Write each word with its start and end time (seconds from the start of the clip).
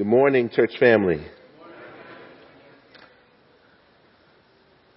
Good 0.00 0.06
morning, 0.06 0.48
church 0.48 0.72
family. 0.80 1.20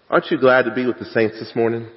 Aren't 0.09 0.31
you 0.31 0.39
glad 0.39 0.61
to 0.63 0.73
be 0.73 0.85
with 0.85 0.97
the 0.97 1.03
saints 1.03 1.37
this 1.41 1.51
morning? 1.57 1.89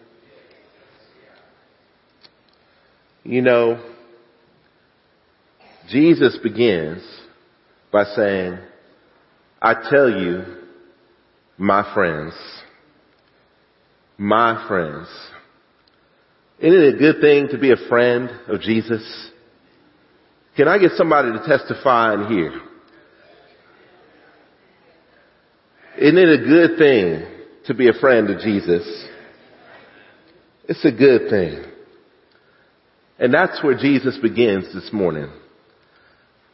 You 3.23 3.43
know, 3.43 3.81
Jesus 5.89 6.37
begins 6.43 7.01
by 7.93 8.03
saying, 8.17 8.59
I 9.63 9.75
tell 9.89 10.11
you, 10.11 10.43
my 11.57 11.95
friends, 11.95 12.35
my 14.19 14.67
friends. 14.67 15.07
Isn't 16.59 16.83
it 16.83 16.95
a 16.97 16.99
good 16.99 17.21
thing 17.21 17.47
to 17.53 17.59
be 17.59 17.71
a 17.71 17.89
friend 17.89 18.31
of 18.49 18.61
Jesus? 18.63 19.31
Can 20.57 20.67
I 20.67 20.79
get 20.79 20.91
somebody 20.97 21.31
to 21.31 21.47
testify 21.47 22.15
in 22.15 22.27
here? 22.27 22.63
Isn't 25.99 26.19
it 26.19 26.41
a 26.41 26.45
good 26.45 26.79
thing 26.79 27.27
to 27.67 27.75
be 27.75 27.89
a 27.89 27.95
friend 27.95 28.29
of 28.29 28.41
Jesus? 28.41 29.07
It's 30.69 30.85
a 30.85 30.93
good 30.93 31.31
thing. 31.31 31.65
And 33.19 33.33
that's 33.33 33.63
where 33.65 33.79
Jesus 33.79 34.19
begins 34.21 34.75
this 34.75 34.91
morning. 34.93 35.31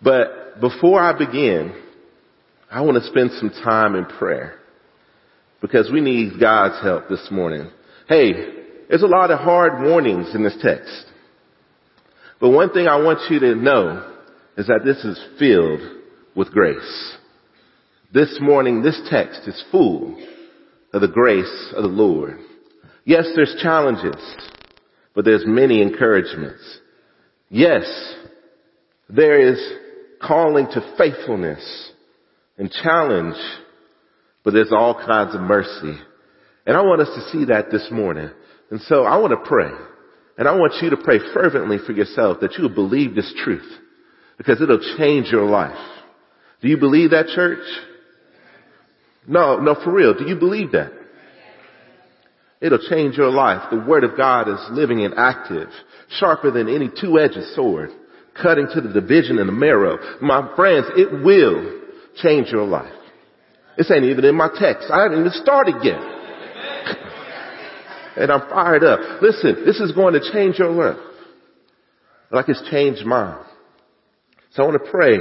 But 0.00 0.60
before 0.60 1.00
I 1.00 1.16
begin, 1.18 1.74
I 2.70 2.82
want 2.82 3.02
to 3.02 3.08
spend 3.08 3.32
some 3.32 3.50
time 3.50 3.96
in 3.96 4.04
prayer 4.04 4.60
because 5.60 5.90
we 5.90 6.00
need 6.00 6.38
God's 6.38 6.80
help 6.80 7.08
this 7.08 7.26
morning. 7.30 7.68
Hey, 8.08 8.32
there's 8.88 9.02
a 9.02 9.06
lot 9.06 9.32
of 9.32 9.40
hard 9.40 9.82
warnings 9.82 10.34
in 10.36 10.44
this 10.44 10.56
text. 10.62 11.04
But 12.40 12.50
one 12.50 12.70
thing 12.70 12.86
I 12.86 13.02
want 13.02 13.28
you 13.28 13.40
to 13.40 13.54
know 13.56 14.14
is 14.56 14.68
that 14.68 14.84
this 14.84 15.04
is 15.04 15.20
filled 15.38 15.80
with 16.36 16.52
grace. 16.52 17.16
This 18.12 18.38
morning, 18.42 18.82
this 18.82 19.00
text 19.08 19.48
is 19.48 19.64
full 19.70 20.22
of 20.92 21.00
the 21.00 21.08
grace 21.08 21.72
of 21.74 21.82
the 21.82 21.88
Lord. 21.88 22.38
Yes, 23.06 23.32
there's 23.34 23.56
challenges, 23.62 24.22
but 25.14 25.24
there's 25.24 25.44
many 25.46 25.80
encouragements. 25.80 26.62
Yes, 27.48 27.84
there 29.08 29.40
is 29.40 29.58
calling 30.20 30.66
to 30.66 30.94
faithfulness 30.98 31.90
and 32.58 32.70
challenge, 32.70 33.36
but 34.44 34.52
there's 34.52 34.72
all 34.72 34.94
kinds 34.94 35.34
of 35.34 35.40
mercy. 35.40 35.98
And 36.66 36.76
I 36.76 36.82
want 36.82 37.00
us 37.00 37.08
to 37.14 37.30
see 37.30 37.46
that 37.46 37.70
this 37.70 37.88
morning. 37.90 38.28
And 38.70 38.82
so 38.82 39.04
I 39.04 39.16
want 39.16 39.30
to 39.30 39.48
pray. 39.48 39.72
And 40.36 40.46
I 40.46 40.54
want 40.54 40.74
you 40.82 40.90
to 40.90 40.98
pray 40.98 41.18
fervently 41.32 41.78
for 41.86 41.92
yourself 41.92 42.40
that 42.40 42.58
you 42.58 42.64
will 42.64 42.74
believe 42.74 43.14
this 43.14 43.32
truth 43.42 43.70
because 44.36 44.60
it'll 44.60 44.96
change 44.98 45.28
your 45.28 45.46
life. 45.46 45.78
Do 46.60 46.68
you 46.68 46.76
believe 46.76 47.12
that 47.12 47.28
church? 47.28 47.64
No, 49.26 49.58
no, 49.58 49.74
for 49.74 49.92
real. 49.92 50.14
Do 50.14 50.26
you 50.26 50.36
believe 50.36 50.72
that? 50.72 50.92
It'll 52.60 52.78
change 52.78 53.16
your 53.16 53.30
life. 53.30 53.70
The 53.70 53.80
Word 53.80 54.04
of 54.04 54.16
God 54.16 54.48
is 54.48 54.60
living 54.70 55.04
and 55.04 55.14
active, 55.16 55.68
sharper 56.08 56.50
than 56.50 56.68
any 56.68 56.88
two-edged 56.88 57.54
sword, 57.54 57.90
cutting 58.40 58.68
to 58.72 58.80
the 58.80 58.92
division 58.92 59.38
in 59.38 59.46
the 59.46 59.52
marrow. 59.52 59.98
My 60.20 60.54
friends, 60.54 60.86
it 60.96 61.24
will 61.24 61.80
change 62.22 62.48
your 62.48 62.64
life. 62.64 62.92
This 63.76 63.90
ain't 63.90 64.04
even 64.04 64.24
in 64.24 64.36
my 64.36 64.48
text. 64.48 64.90
I 64.92 65.02
haven't 65.02 65.20
even 65.20 65.32
started 65.32 65.76
yet. 65.82 65.98
and 68.16 68.30
I'm 68.30 68.48
fired 68.48 68.84
up. 68.84 69.22
Listen, 69.22 69.64
this 69.64 69.80
is 69.80 69.92
going 69.92 70.14
to 70.14 70.32
change 70.32 70.58
your 70.58 70.70
life. 70.70 70.98
Like 72.30 72.48
it's 72.48 72.62
changed 72.70 73.04
mine. 73.04 73.44
So 74.52 74.62
I 74.62 74.66
want 74.66 74.84
to 74.84 74.90
pray. 74.90 75.18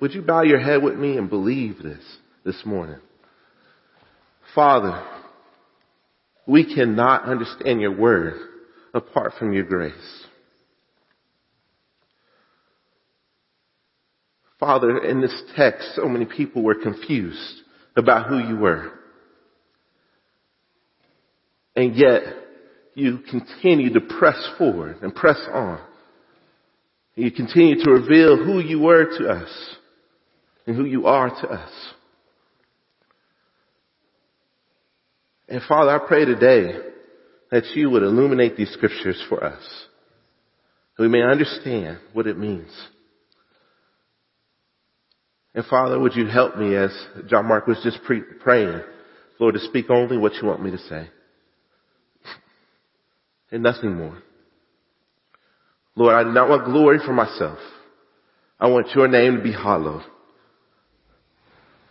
Would 0.00 0.14
you 0.14 0.22
bow 0.22 0.42
your 0.42 0.60
head 0.60 0.82
with 0.82 0.96
me 0.96 1.18
and 1.18 1.28
believe 1.28 1.82
this 1.82 2.02
this 2.44 2.62
morning? 2.64 3.00
Father, 4.54 5.06
we 6.46 6.74
cannot 6.74 7.24
understand 7.24 7.80
your 7.80 7.96
word 7.96 8.34
apart 8.92 9.34
from 9.38 9.52
your 9.52 9.64
grace. 9.64 9.94
Father, 14.58 14.98
in 15.04 15.20
this 15.20 15.34
text, 15.56 15.94
so 15.94 16.06
many 16.06 16.26
people 16.26 16.62
were 16.62 16.74
confused 16.74 17.62
about 17.96 18.28
who 18.28 18.38
you 18.38 18.56
were. 18.56 18.92
And 21.76 21.96
yet, 21.96 22.22
you 22.94 23.20
continue 23.30 23.92
to 23.94 24.00
press 24.00 24.36
forward 24.58 24.98
and 25.02 25.14
press 25.14 25.38
on. 25.50 25.80
You 27.14 27.30
continue 27.30 27.82
to 27.82 27.90
reveal 27.90 28.36
who 28.36 28.60
you 28.60 28.80
were 28.80 29.18
to 29.18 29.28
us 29.28 29.76
and 30.66 30.76
who 30.76 30.84
you 30.84 31.06
are 31.06 31.28
to 31.28 31.48
us. 31.48 31.70
And 35.50 35.60
Father, 35.68 35.90
I 35.90 36.06
pray 36.06 36.24
today 36.24 36.78
that 37.50 37.64
you 37.74 37.90
would 37.90 38.04
illuminate 38.04 38.56
these 38.56 38.70
scriptures 38.70 39.20
for 39.28 39.42
us. 39.42 39.60
That 40.96 41.02
we 41.02 41.08
may 41.08 41.22
understand 41.22 41.98
what 42.12 42.28
it 42.28 42.38
means. 42.38 42.70
And 45.52 45.64
Father, 45.66 45.98
would 45.98 46.14
you 46.14 46.26
help 46.28 46.56
me 46.56 46.76
as 46.76 46.90
John 47.28 47.46
Mark 47.46 47.66
was 47.66 47.80
just 47.82 47.98
pre- 48.04 48.22
praying, 48.22 48.80
Lord, 49.40 49.54
to 49.54 49.60
speak 49.60 49.90
only 49.90 50.16
what 50.16 50.34
you 50.34 50.46
want 50.46 50.62
me 50.62 50.70
to 50.70 50.78
say. 50.78 51.10
And 53.52 53.64
nothing 53.64 53.96
more. 53.96 54.16
Lord, 55.96 56.14
I 56.14 56.22
do 56.22 56.30
not 56.30 56.48
want 56.48 56.66
glory 56.66 56.98
for 57.04 57.12
myself. 57.12 57.58
I 58.60 58.68
want 58.68 58.94
your 58.94 59.08
name 59.08 59.38
to 59.38 59.42
be 59.42 59.52
hallowed. 59.52 60.04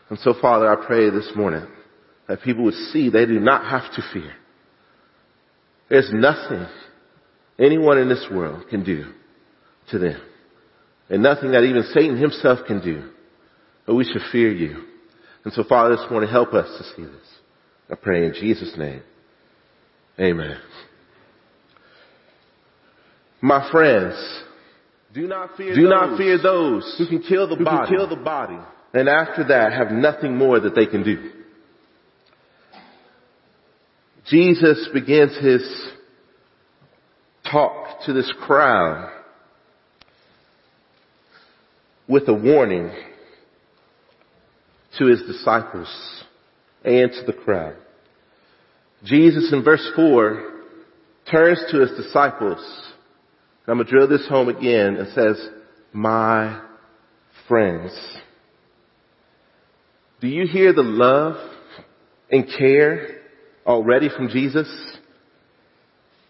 And 0.10 0.18
so 0.20 0.34
Father, 0.42 0.72
I 0.72 0.86
pray 0.86 1.10
this 1.10 1.30
morning 1.36 1.68
that 2.30 2.44
people 2.44 2.64
would 2.64 2.76
see 2.76 3.10
they 3.10 3.26
do 3.26 3.40
not 3.40 3.66
have 3.66 3.92
to 3.96 4.04
fear. 4.14 4.32
There's 5.90 6.12
nothing 6.14 6.68
anyone 7.58 7.98
in 7.98 8.08
this 8.08 8.26
world 8.32 8.66
can 8.70 8.84
do 8.84 9.12
to 9.90 9.98
them. 9.98 10.22
And 11.10 11.24
nothing 11.24 11.52
that 11.52 11.64
even 11.64 11.84
Satan 11.92 12.18
himself 12.18 12.60
can 12.68 12.82
do. 12.82 13.10
But 13.88 13.96
we 13.96 14.04
should 14.06 14.22
fear 14.32 14.52
you. 14.52 14.86
And 15.44 15.52
so 15.54 15.64
Father, 15.64 15.96
this 15.96 16.06
morning 16.12 16.30
help 16.30 16.54
us 16.54 16.68
to 16.78 16.84
see 16.96 17.10
this. 17.12 17.28
I 17.92 17.96
pray 17.96 18.28
in 18.28 18.34
Jesus' 18.36 18.76
name. 18.78 19.02
Amen. 20.20 20.60
My 23.42 23.72
friends, 23.72 24.44
do 25.16 25.26
not 25.26 25.58
fear 25.58 25.74
do 25.74 25.82
those 25.82 25.90
not 25.90 26.18
fear 26.18 26.38
those 26.38 26.96
who 27.00 27.08
can 27.08 27.24
kill 27.28 27.48
the 27.48 27.56
who 27.56 27.66
can 27.66 27.88
kill 27.88 28.08
the 28.08 28.18
body. 28.18 28.60
And 28.94 29.10
after 29.10 29.48
that 29.48 29.74
have 29.74 29.92
nothing 29.92 30.36
more 30.36 30.60
that 30.60 30.76
they 30.76 30.86
can 30.86 31.04
do. 31.04 31.39
Jesus 34.30 34.88
begins 34.94 35.36
his 35.40 35.90
talk 37.52 38.04
to 38.06 38.14
this 38.14 38.32
crowd 38.46 39.12
with 42.08 42.28
a 42.28 42.34
warning 42.34 42.92
to 45.00 45.06
his 45.06 45.22
disciples 45.24 46.24
and 46.84 47.12
to 47.12 47.24
the 47.26 47.34
crowd. 47.34 47.76
Jesus 49.04 49.52
in 49.52 49.64
verse 49.64 49.88
4 49.96 50.62
turns 51.32 51.64
to 51.72 51.80
his 51.80 51.92
disciples. 51.92 52.60
I'm 53.68 53.78
going 53.78 53.86
to 53.86 53.92
drill 53.92 54.08
this 54.08 54.28
home 54.28 54.50
again 54.50 54.96
and 54.98 55.08
says, 55.14 55.50
my 55.92 56.62
friends. 57.48 57.92
Do 60.22 60.28
you 60.28 60.46
hear 60.46 60.74
the 60.74 60.84
love 60.84 61.36
and 62.32 62.48
care 62.58 63.19
already 63.70 64.10
from 64.10 64.30
Jesus. 64.30 64.68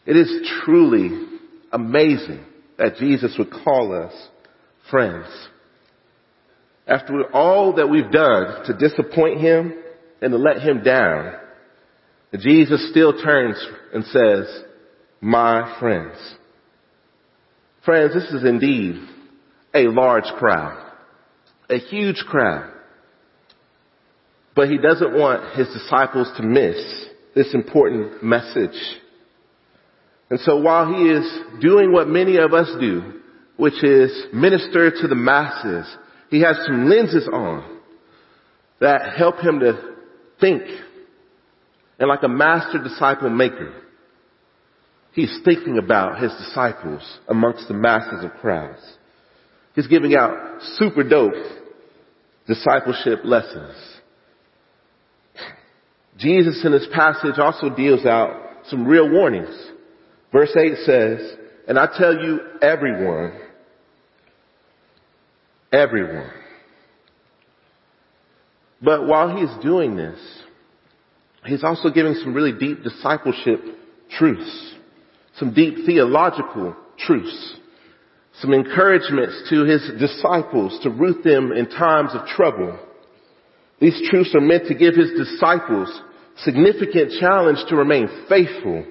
It 0.05 0.17
is 0.17 0.47
truly 0.65 1.25
amazing 1.71 2.43
that 2.77 2.97
Jesus 2.97 3.35
would 3.39 3.49
call 3.63 3.93
us 3.93 4.13
friends. 4.91 5.25
After 6.85 7.31
all 7.31 7.75
that 7.77 7.89
we've 7.89 8.11
done 8.11 8.65
to 8.65 8.77
disappoint 8.77 9.39
him 9.39 9.73
and 10.21 10.31
to 10.31 10.37
let 10.37 10.61
him 10.61 10.83
down, 10.83 11.35
Jesus 12.37 12.89
still 12.91 13.13
turns 13.13 13.57
and 13.93 14.03
says, 14.05 14.63
my 15.21 15.77
friends. 15.79 16.17
Friends, 17.85 18.13
this 18.13 18.29
is 18.31 18.43
indeed 18.43 18.95
a 19.73 19.83
large 19.83 20.25
crowd, 20.37 20.93
a 21.69 21.77
huge 21.77 22.23
crowd. 22.27 22.73
But 24.55 24.69
he 24.69 24.77
doesn't 24.77 25.13
want 25.17 25.55
his 25.55 25.67
disciples 25.69 26.29
to 26.37 26.43
miss 26.43 27.08
this 27.35 27.53
important 27.53 28.23
message. 28.23 28.77
And 30.29 30.39
so 30.41 30.57
while 30.57 30.93
he 30.93 31.03
is 31.09 31.39
doing 31.61 31.91
what 31.91 32.07
many 32.07 32.37
of 32.37 32.53
us 32.53 32.69
do, 32.79 33.21
which 33.57 33.83
is 33.83 34.11
minister 34.33 34.91
to 35.01 35.07
the 35.07 35.15
masses, 35.15 35.85
he 36.29 36.41
has 36.41 36.57
some 36.65 36.89
lenses 36.89 37.27
on 37.31 37.79
that 38.79 39.17
help 39.17 39.39
him 39.39 39.59
to 39.59 39.95
think. 40.39 40.63
And 41.99 42.07
like 42.07 42.23
a 42.23 42.29
master 42.29 42.81
disciple 42.81 43.29
maker, 43.29 43.73
he's 45.13 45.39
thinking 45.43 45.77
about 45.77 46.21
his 46.21 46.31
disciples 46.33 47.01
amongst 47.27 47.67
the 47.67 47.73
masses 47.73 48.23
of 48.23 48.31
crowds. 48.39 48.79
He's 49.75 49.87
giving 49.87 50.15
out 50.15 50.61
super 50.77 51.03
dope 51.03 51.33
discipleship 52.47 53.19
lessons. 53.23 53.75
Jesus 56.19 56.63
in 56.65 56.73
this 56.73 56.87
passage 56.93 57.39
also 57.39 57.69
deals 57.69 58.05
out 58.05 58.65
some 58.67 58.85
real 58.85 59.09
warnings. 59.09 59.55
Verse 60.31 60.55
8 60.55 60.77
says, 60.85 61.37
and 61.67 61.79
I 61.79 61.87
tell 61.97 62.13
you 62.13 62.39
everyone, 62.61 63.39
everyone. 65.71 66.29
But 68.81 69.07
while 69.07 69.37
he's 69.37 69.63
doing 69.63 69.95
this, 69.95 70.19
he's 71.45 71.63
also 71.63 71.89
giving 71.89 72.15
some 72.15 72.33
really 72.33 72.53
deep 72.57 72.83
discipleship 72.83 73.61
truths, 74.11 74.75
some 75.37 75.53
deep 75.53 75.85
theological 75.85 76.75
truths, 76.97 77.55
some 78.41 78.53
encouragements 78.53 79.49
to 79.49 79.63
his 79.63 79.89
disciples 79.99 80.79
to 80.83 80.89
root 80.89 81.23
them 81.23 81.51
in 81.51 81.69
times 81.69 82.11
of 82.13 82.25
trouble. 82.27 82.77
These 83.79 84.09
truths 84.09 84.33
are 84.35 84.41
meant 84.41 84.67
to 84.67 84.75
give 84.75 84.95
his 84.95 85.11
disciples 85.11 86.01
significant 86.43 87.11
challenge 87.19 87.59
to 87.69 87.75
remain 87.75 88.07
faithful, 88.27 88.85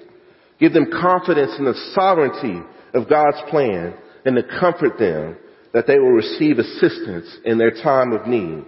give 0.58 0.72
them 0.72 0.90
confidence 0.90 1.52
in 1.58 1.64
the 1.64 1.90
sovereignty 1.94 2.60
of 2.94 3.08
God's 3.08 3.40
plan, 3.50 3.94
and 4.24 4.36
to 4.36 4.42
comfort 4.60 4.98
them 4.98 5.36
that 5.72 5.86
they 5.86 5.98
will 5.98 6.12
receive 6.12 6.58
assistance 6.58 7.36
in 7.44 7.58
their 7.58 7.70
time 7.70 8.12
of 8.12 8.26
need. 8.26 8.64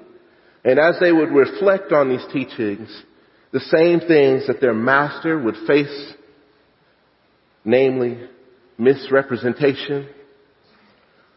And 0.65 0.79
as 0.79 0.97
they 1.01 1.13
would 1.13 1.31
reflect 1.31 1.93
on 1.93 2.09
these 2.09 2.25
teachings, 2.33 2.89
the 3.53 3.61
same 3.61 4.01
things 4.01 4.47
that 4.47 4.61
their 4.61 4.75
master 4.75 5.39
would 5.41 5.57
face, 5.67 6.13
namely 7.65 8.29
misrepresentation, 8.79 10.09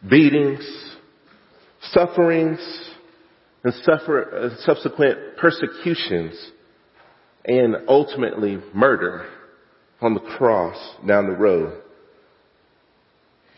beatings, 0.08 0.64
sufferings, 1.92 2.60
and 3.64 3.74
suffer, 3.82 4.34
uh, 4.36 4.56
subsequent 4.64 5.36
persecutions, 5.38 6.52
and 7.44 7.76
ultimately 7.88 8.58
murder 8.72 9.26
on 10.00 10.14
the 10.14 10.20
cross 10.20 10.76
down 11.06 11.26
the 11.26 11.32
road. 11.32 11.80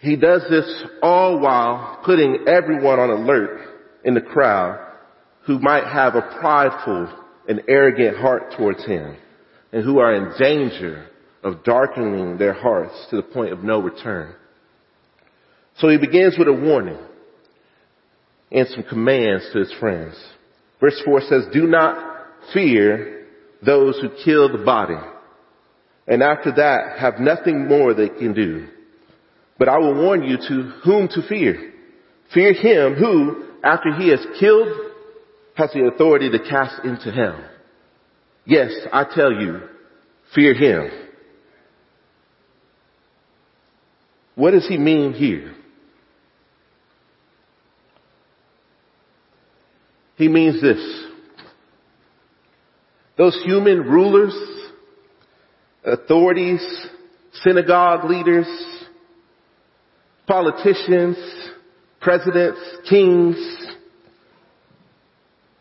He 0.00 0.16
does 0.16 0.42
this 0.50 0.84
all 1.02 1.40
while 1.40 2.00
putting 2.04 2.44
everyone 2.46 2.98
on 2.98 3.10
alert 3.10 3.60
in 4.04 4.14
the 4.14 4.20
crowd 4.20 4.84
who 5.46 5.58
might 5.58 5.84
have 5.84 6.14
a 6.14 6.38
prideful 6.40 7.08
and 7.48 7.62
arrogant 7.68 8.16
heart 8.16 8.54
towards 8.56 8.84
him 8.84 9.16
and 9.72 9.84
who 9.84 9.98
are 9.98 10.14
in 10.14 10.32
danger 10.38 11.06
of 11.42 11.64
darkening 11.64 12.38
their 12.38 12.52
hearts 12.52 13.06
to 13.10 13.16
the 13.16 13.22
point 13.22 13.52
of 13.52 13.62
no 13.62 13.80
return. 13.80 14.34
So 15.78 15.88
he 15.88 15.98
begins 15.98 16.36
with 16.38 16.48
a 16.48 16.52
warning 16.52 16.98
and 18.50 18.66
some 18.68 18.82
commands 18.84 19.48
to 19.52 19.60
his 19.60 19.72
friends. 19.78 20.14
Verse 20.80 21.00
4 21.04 21.20
says, 21.22 21.44
Do 21.52 21.66
not 21.66 22.26
fear 22.52 23.15
those 23.66 23.98
who 24.00 24.08
kill 24.24 24.50
the 24.50 24.64
body, 24.64 24.96
and 26.06 26.22
after 26.22 26.52
that 26.52 26.98
have 26.98 27.18
nothing 27.18 27.66
more 27.66 27.92
they 27.92 28.08
can 28.08 28.32
do. 28.32 28.68
But 29.58 29.68
I 29.68 29.78
will 29.78 29.94
warn 29.94 30.22
you 30.22 30.36
to 30.36 30.62
whom 30.84 31.08
to 31.08 31.28
fear. 31.28 31.72
Fear 32.32 32.52
him 32.54 32.94
who, 32.94 33.44
after 33.64 33.92
he 33.94 34.08
has 34.10 34.24
killed, 34.38 34.68
has 35.54 35.70
the 35.72 35.90
authority 35.92 36.30
to 36.30 36.38
cast 36.38 36.84
into 36.84 37.10
hell. 37.10 37.42
Yes, 38.44 38.70
I 38.92 39.04
tell 39.04 39.32
you, 39.32 39.60
fear 40.34 40.54
him. 40.54 40.90
What 44.34 44.52
does 44.52 44.68
he 44.68 44.76
mean 44.76 45.14
here? 45.14 45.54
He 50.16 50.28
means 50.28 50.60
this. 50.60 51.05
Those 53.16 53.38
human 53.44 53.82
rulers, 53.82 54.34
authorities, 55.84 56.60
synagogue 57.32 58.08
leaders, 58.08 58.46
politicians, 60.26 61.16
presidents, 62.00 62.60
kings, 62.88 63.36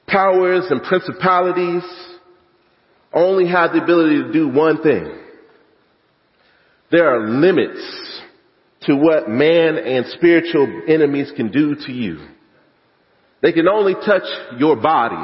powers 0.08 0.66
and 0.70 0.82
principalities 0.84 1.84
only 3.14 3.48
have 3.48 3.72
the 3.72 3.84
ability 3.84 4.24
to 4.24 4.34
do 4.34 4.50
one 4.50 4.82
thing. 4.84 5.20
There 6.92 7.08
are 7.08 7.28
limits 7.28 8.22
to 8.82 8.96
what 8.96 9.30
man 9.30 9.78
and 9.78 10.06
spiritual 10.08 10.82
enemies 10.88 11.32
can 11.36 11.52
do 11.52 11.76
to 11.76 11.92
you. 11.92 12.20
They 13.42 13.52
can 13.52 13.68
only 13.68 13.94
touch 13.94 14.24
your 14.58 14.76
body, 14.76 15.24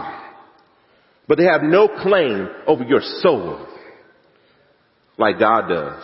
but 1.27 1.37
they 1.37 1.45
have 1.45 1.63
no 1.63 1.87
claim 1.87 2.49
over 2.67 2.83
your 2.83 3.01
soul 3.21 3.67
like 5.17 5.39
God 5.39 5.67
does. 5.67 6.03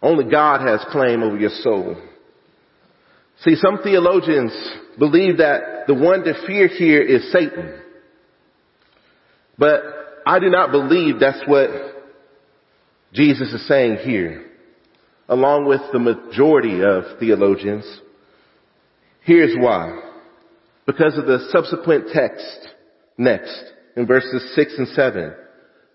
Only 0.00 0.30
God 0.30 0.66
has 0.66 0.84
claim 0.90 1.22
over 1.22 1.36
your 1.36 1.50
soul. 1.62 1.96
See, 3.40 3.56
some 3.56 3.82
theologians 3.82 4.52
believe 4.98 5.38
that 5.38 5.84
the 5.86 5.94
one 5.94 6.22
to 6.24 6.46
fear 6.46 6.68
here 6.68 7.02
is 7.02 7.30
Satan. 7.32 7.80
But 9.58 9.82
I 10.26 10.38
do 10.38 10.48
not 10.48 10.70
believe 10.70 11.18
that's 11.18 11.42
what 11.46 11.70
Jesus 13.12 13.52
is 13.52 13.66
saying 13.68 13.98
here. 14.04 14.44
Along 15.28 15.66
with 15.66 15.80
the 15.92 15.98
majority 15.98 16.82
of 16.82 17.18
theologians. 17.18 17.84
Here's 19.22 19.56
why 19.58 20.02
because 20.86 21.18
of 21.18 21.26
the 21.26 21.48
subsequent 21.50 22.06
text 22.12 22.68
next 23.18 23.64
in 23.96 24.06
verses 24.06 24.52
6 24.54 24.74
and 24.78 24.88
7 24.88 25.34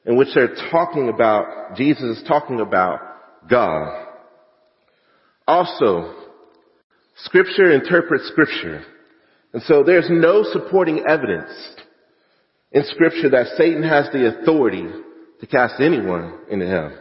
in 0.06 0.16
which 0.16 0.30
they're 0.34 0.56
talking 0.72 1.10
about, 1.10 1.76
Jesus 1.76 2.18
is 2.18 2.24
talking 2.28 2.60
about 2.60 3.00
God. 3.50 4.08
Also, 5.48 6.16
scripture 7.18 7.72
interprets 7.72 8.28
scripture. 8.28 8.84
And 9.54 9.62
so 9.64 9.84
there's 9.84 10.08
no 10.10 10.44
supporting 10.44 11.04
evidence 11.08 11.52
in 12.72 12.84
scripture 12.86 13.30
that 13.32 13.58
Satan 13.58 13.84
has 13.84 14.10
the 14.12 14.40
authority 14.40 14.88
to 15.40 15.48
cast 15.48 15.76
anyone 15.80 16.40
into 16.50 16.68
hell. 16.68 16.98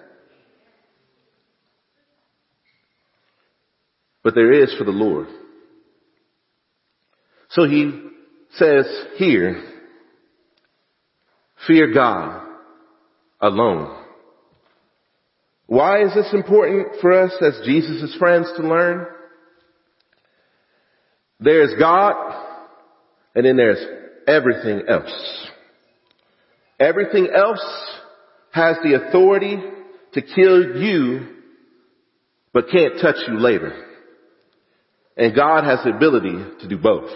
But 4.22 4.34
there 4.34 4.52
is 4.52 4.74
for 4.76 4.84
the 4.84 4.90
Lord. 4.90 5.28
So 7.50 7.64
he 7.64 8.08
says 8.52 8.84
here, 9.16 9.79
fear 11.66 11.92
God 11.92 12.46
alone. 13.40 13.96
Why 15.66 16.02
is 16.02 16.14
this 16.14 16.32
important 16.32 17.00
for 17.00 17.12
us 17.12 17.32
as 17.40 17.64
Jesus' 17.64 18.16
friends 18.18 18.50
to 18.56 18.62
learn? 18.66 19.06
There's 21.38 21.72
God, 21.78 22.14
and 23.34 23.46
then 23.46 23.56
there's 23.56 23.78
everything 24.26 24.82
else. 24.88 25.48
Everything 26.78 27.28
else 27.34 27.64
has 28.52 28.76
the 28.82 28.94
authority 28.94 29.56
to 30.14 30.22
kill 30.22 30.76
you, 30.76 31.26
but 32.52 32.68
can't 32.70 33.00
touch 33.00 33.16
you 33.28 33.38
later. 33.38 33.72
And 35.16 35.36
God 35.36 35.64
has 35.64 35.84
the 35.84 35.94
ability 35.94 36.36
to 36.60 36.68
do 36.68 36.78
both. 36.78 37.10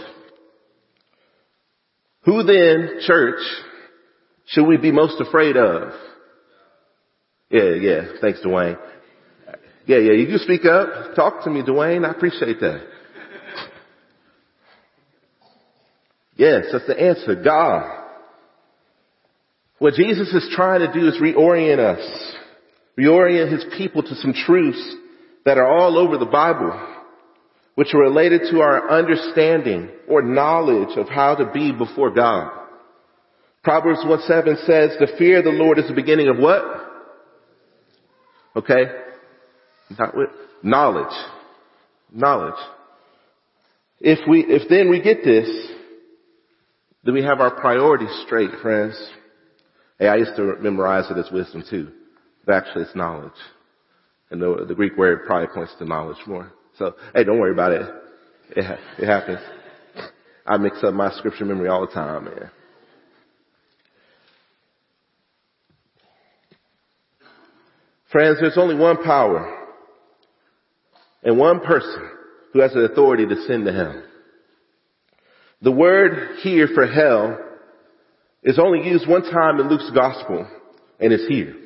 Who 2.25 2.43
then, 2.45 3.01
church, 3.07 3.41
should 4.47 4.67
we 4.67 4.77
be 4.77 4.93
most 4.93 5.21
afraid 5.21 5.57
of? 5.57 5.93
Yeah, 7.51 7.75
yeah. 7.81 8.01
Thanks, 8.21 8.41
Dwayne. 8.45 8.79
Yeah, 9.87 9.99
yeah. 9.99 10.13
You 10.13 10.27
can 10.27 10.39
speak 10.39 10.65
up. 10.65 11.15
Talk 11.15 11.45
to 11.45 11.51
me, 11.51 11.63
Dwayne. 11.63 12.07
I 12.07 12.11
appreciate 12.11 12.61
that. 12.61 12.87
Yes, 16.37 16.65
that's 16.73 16.87
the 16.87 17.01
answer. 17.01 17.43
God. 17.43 18.03
What 19.79 19.95
Jesus 19.95 20.33
is 20.33 20.53
trying 20.55 20.81
to 20.81 20.93
do 20.93 21.07
is 21.07 21.21
reorient 21.21 21.79
us. 21.79 22.35
Reorient 22.99 23.53
his 23.53 23.65
people 23.77 24.03
to 24.03 24.15
some 24.17 24.33
truths 24.33 24.97
that 25.45 25.59
are 25.59 25.67
all 25.67 25.99
over 25.99 26.17
the 26.17 26.27
Bible 26.27 26.93
which 27.75 27.93
are 27.93 28.01
related 28.01 28.43
to 28.51 28.61
our 28.61 28.89
understanding 28.91 29.91
or 30.09 30.23
knowledge 30.23 30.97
of 30.97 31.09
how 31.09 31.35
to 31.35 31.51
be 31.53 31.73
before 31.73 32.11
God. 32.11 32.64
Proverbs 33.65 34.01
1 34.05 34.21
7 34.27 34.57
says, 34.67 34.91
the 35.01 35.09
fear 35.19 35.39
of 35.39 35.45
the 35.45 35.51
Lord 35.51 35.79
is 35.79 35.89
the 35.89 35.95
beginning 35.95 36.29
of 36.29 36.37
what? 36.37 36.63
Okay? 38.57 38.85
Not 39.99 40.15
with 40.15 40.29
knowledge. 40.63 41.15
Knowledge. 42.13 42.61
If 44.01 44.29
we, 44.29 44.45
if 44.47 44.69
then 44.69 44.91
we 44.91 45.01
get 45.01 45.25
this, 45.25 45.49
then 47.05 47.15
we 47.15 47.25
have 47.25 47.41
our 47.41 47.59
priorities 47.59 48.23
straight, 48.27 48.51
friends. 48.61 48.95
Hey, 49.99 50.09
I 50.09 50.17
used 50.17 50.37
to 50.37 50.57
memorize 50.61 51.11
it 51.11 51.17
as 51.17 51.33
wisdom 51.33 51.65
too. 51.69 51.91
But 52.45 52.57
actually 52.57 52.85
it's 52.85 52.95
knowledge. 52.95 53.33
And 54.31 54.43
the, 54.43 54.67
the 54.69 54.75
Greek 54.75 54.97
word 54.99 55.25
probably 55.27 55.49
points 55.55 55.73
to 55.79 55.87
knowledge 55.87 56.19
more. 56.27 56.53
So, 56.79 56.95
hey, 57.15 57.25
don't 57.25 57.39
worry 57.39 57.53
about 57.53 57.73
it. 57.73 57.95
It, 58.51 58.79
it 58.99 59.07
happens. 59.07 59.39
I 60.47 60.59
mix 60.59 60.85
up 60.85 60.93
my 60.93 61.11
scripture 61.13 61.47
memory 61.47 61.69
all 61.69 61.87
the 61.87 61.93
time, 61.93 62.25
man. 62.25 62.51
Friends, 68.15 68.37
there's 68.41 68.57
only 68.57 68.77
one 68.77 69.03
power 69.03 69.67
and 71.25 71.37
one 71.37 71.59
person 71.59 72.09
who 72.53 72.61
has 72.61 72.73
the 72.73 72.83
authority 72.85 73.27
to 73.27 73.43
send 73.49 73.67
to 73.67 73.73
hell. 73.73 74.05
The 75.63 75.73
word 75.73 76.37
here 76.41 76.69
for 76.73 76.87
hell 76.87 77.37
is 78.45 78.61
only 78.61 78.89
used 78.89 79.09
one 79.09 79.23
time 79.23 79.59
in 79.59 79.69
Luke's 79.69 79.91
gospel 79.93 80.49
and 81.01 81.13
it's 81.13 81.27
here. 81.27 81.57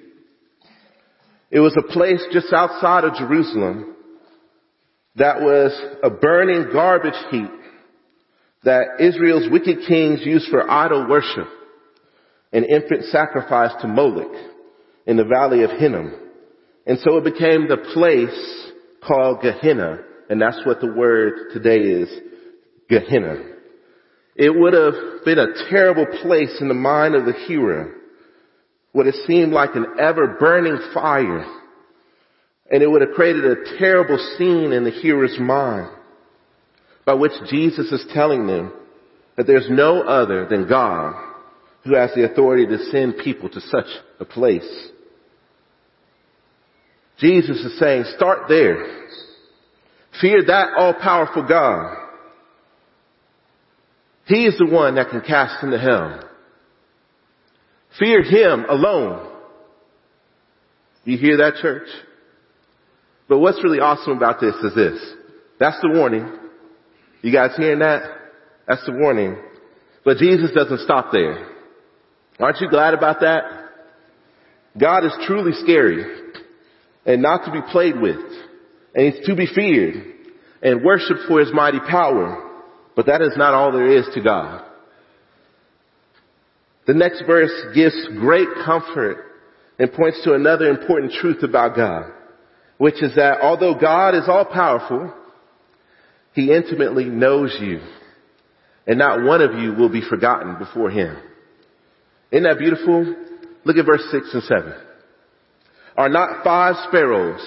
It 1.50 1.60
was 1.60 1.76
a 1.76 1.92
place 1.92 2.24
just 2.32 2.50
outside 2.50 3.04
of 3.04 3.16
Jerusalem 3.16 3.94
that 5.16 5.42
was 5.42 5.78
a 6.02 6.08
burning 6.08 6.70
garbage 6.72 7.26
heap 7.30 7.50
that 8.64 9.00
Israel's 9.00 9.50
wicked 9.50 9.86
kings 9.86 10.20
used 10.24 10.48
for 10.48 10.70
idol 10.70 11.10
worship 11.10 11.48
and 12.54 12.64
infant 12.64 13.04
sacrifice 13.12 13.72
to 13.82 13.86
Moloch 13.86 14.32
in 15.06 15.18
the 15.18 15.26
valley 15.26 15.62
of 15.62 15.72
Hinnom. 15.72 16.24
And 16.88 16.98
so 17.00 17.18
it 17.18 17.24
became 17.24 17.68
the 17.68 17.76
place 17.92 18.70
called 19.06 19.42
Gehenna, 19.42 19.98
and 20.30 20.40
that's 20.40 20.60
what 20.64 20.80
the 20.80 20.92
word 20.92 21.52
today 21.52 21.80
is, 21.80 22.08
Gehenna. 22.88 23.36
It 24.34 24.50
would 24.50 24.72
have 24.72 25.24
been 25.24 25.38
a 25.38 25.68
terrible 25.68 26.06
place 26.22 26.56
in 26.60 26.68
the 26.68 26.74
mind 26.74 27.14
of 27.14 27.26
the 27.26 27.34
hearer 27.46 27.94
would 28.94 29.04
have 29.06 29.14
seemed 29.26 29.52
like 29.52 29.74
an 29.74 29.86
ever 30.00 30.38
burning 30.40 30.78
fire. 30.94 31.44
And 32.70 32.82
it 32.82 32.90
would 32.90 33.02
have 33.02 33.14
created 33.14 33.44
a 33.44 33.78
terrible 33.78 34.18
scene 34.38 34.72
in 34.72 34.84
the 34.84 34.90
hearer's 34.90 35.38
mind 35.38 35.90
by 37.04 37.14
which 37.14 37.32
Jesus 37.50 37.92
is 37.92 38.06
telling 38.14 38.46
them 38.46 38.72
that 39.36 39.46
there's 39.46 39.68
no 39.70 40.02
other 40.02 40.46
than 40.48 40.68
God 40.68 41.14
who 41.84 41.94
has 41.94 42.10
the 42.14 42.30
authority 42.30 42.66
to 42.66 42.78
send 42.90 43.18
people 43.18 43.48
to 43.50 43.60
such 43.60 43.86
a 44.20 44.24
place. 44.24 44.88
Jesus 47.18 47.58
is 47.64 47.78
saying, 47.78 48.04
start 48.16 48.48
there. 48.48 49.06
Fear 50.20 50.44
that 50.46 50.74
all-powerful 50.76 51.46
God. 51.48 51.96
He 54.26 54.46
is 54.46 54.56
the 54.58 54.66
one 54.66 54.96
that 54.96 55.10
can 55.10 55.20
cast 55.22 55.62
into 55.62 55.78
hell. 55.78 56.20
Fear 57.98 58.22
Him 58.22 58.66
alone. 58.68 59.32
You 61.04 61.16
hear 61.16 61.38
that 61.38 61.56
church? 61.62 61.88
But 63.28 63.38
what's 63.38 63.62
really 63.64 63.80
awesome 63.80 64.16
about 64.16 64.40
this 64.40 64.54
is 64.56 64.74
this. 64.74 65.14
That's 65.58 65.80
the 65.80 65.90
warning. 65.94 66.30
You 67.22 67.32
guys 67.32 67.56
hearing 67.56 67.80
that? 67.80 68.02
That's 68.66 68.84
the 68.84 68.92
warning. 68.92 69.36
But 70.04 70.18
Jesus 70.18 70.50
doesn't 70.54 70.80
stop 70.80 71.10
there. 71.12 71.48
Aren't 72.38 72.60
you 72.60 72.70
glad 72.70 72.94
about 72.94 73.20
that? 73.20 73.42
God 74.78 75.04
is 75.04 75.12
truly 75.26 75.52
scary 75.62 76.27
and 77.08 77.22
not 77.22 77.46
to 77.46 77.50
be 77.50 77.62
played 77.72 77.98
with 77.98 78.20
and 78.94 79.12
he's 79.12 79.26
to 79.26 79.34
be 79.34 79.46
feared 79.52 79.94
and 80.62 80.84
worshiped 80.84 81.20
for 81.26 81.40
his 81.40 81.52
mighty 81.52 81.80
power. 81.80 82.44
But 82.94 83.06
that 83.06 83.22
is 83.22 83.32
not 83.36 83.54
all 83.54 83.72
there 83.72 83.98
is 83.98 84.06
to 84.14 84.20
God. 84.20 84.64
The 86.86 86.94
next 86.94 87.22
verse 87.26 87.52
gives 87.74 88.08
great 88.18 88.48
comfort 88.64 89.24
and 89.78 89.92
points 89.92 90.22
to 90.24 90.34
another 90.34 90.68
important 90.68 91.12
truth 91.12 91.42
about 91.42 91.76
God, 91.76 92.12
which 92.76 93.02
is 93.02 93.14
that 93.16 93.40
although 93.40 93.74
God 93.74 94.14
is 94.14 94.24
all 94.26 94.44
powerful, 94.44 95.14
He 96.34 96.52
intimately 96.52 97.04
knows 97.04 97.56
you 97.60 97.80
and 98.86 98.98
not 98.98 99.22
one 99.22 99.42
of 99.42 99.54
you 99.54 99.74
will 99.74 99.90
be 99.90 100.02
forgotten 100.02 100.58
before 100.58 100.90
Him. 100.90 101.16
Isn't 102.32 102.44
that 102.44 102.58
beautiful? 102.58 103.14
Look 103.64 103.76
at 103.76 103.86
verse 103.86 104.04
6 104.10 104.34
and 104.34 104.42
7. 104.42 104.87
Are 105.98 106.08
not 106.08 106.44
five 106.44 106.76
sparrows, 106.86 107.40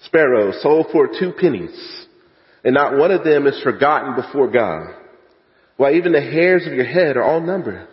sparrows 0.00 0.62
sold 0.62 0.86
for 0.90 1.08
two 1.08 1.32
pennies, 1.38 2.06
and 2.64 2.72
not 2.72 2.96
one 2.96 3.10
of 3.10 3.22
them 3.22 3.46
is 3.46 3.60
forgotten 3.62 4.16
before 4.16 4.50
God? 4.50 4.94
Why 5.76 5.92
even 5.92 6.12
the 6.12 6.22
hairs 6.22 6.66
of 6.66 6.72
your 6.72 6.86
head 6.86 7.18
are 7.18 7.22
all 7.22 7.42
numbered. 7.42 7.86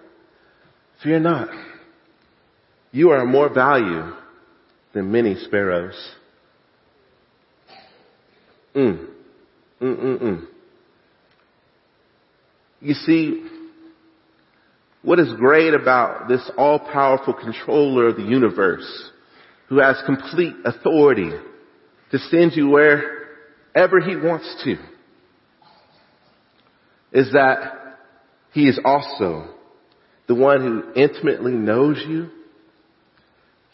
Fear 1.03 1.19
not. 1.19 1.49
You 2.93 3.09
are 3.09 3.25
more 3.25 3.53
value 3.53 4.13
than 4.93 5.11
many 5.11 5.35
sparrows. 5.35 5.95
Mm. 8.73 9.05
Mm, 9.81 9.97
mm, 9.97 10.21
mm. 10.21 10.47
You 12.79 12.93
see, 12.93 13.49
what 15.01 15.19
is 15.19 15.33
great 15.33 15.73
about 15.73 16.29
this 16.29 16.49
all-powerful 16.57 17.33
controller 17.33 18.07
of 18.07 18.15
the 18.15 18.23
universe 18.23 19.09
who 19.73 19.79
has 19.79 19.99
complete 20.05 20.53
authority 20.65 21.31
to 22.11 22.19
send 22.19 22.51
you 22.53 22.69
wherever 22.69 23.99
he 23.99 24.15
wants 24.15 24.63
to 24.63 24.75
is 27.11 27.31
that 27.33 27.97
he 28.51 28.67
is 28.67 28.79
also 28.85 29.49
the 30.27 30.35
one 30.35 30.61
who 30.61 31.01
intimately 31.01 31.53
knows 31.53 32.03
you, 32.07 32.29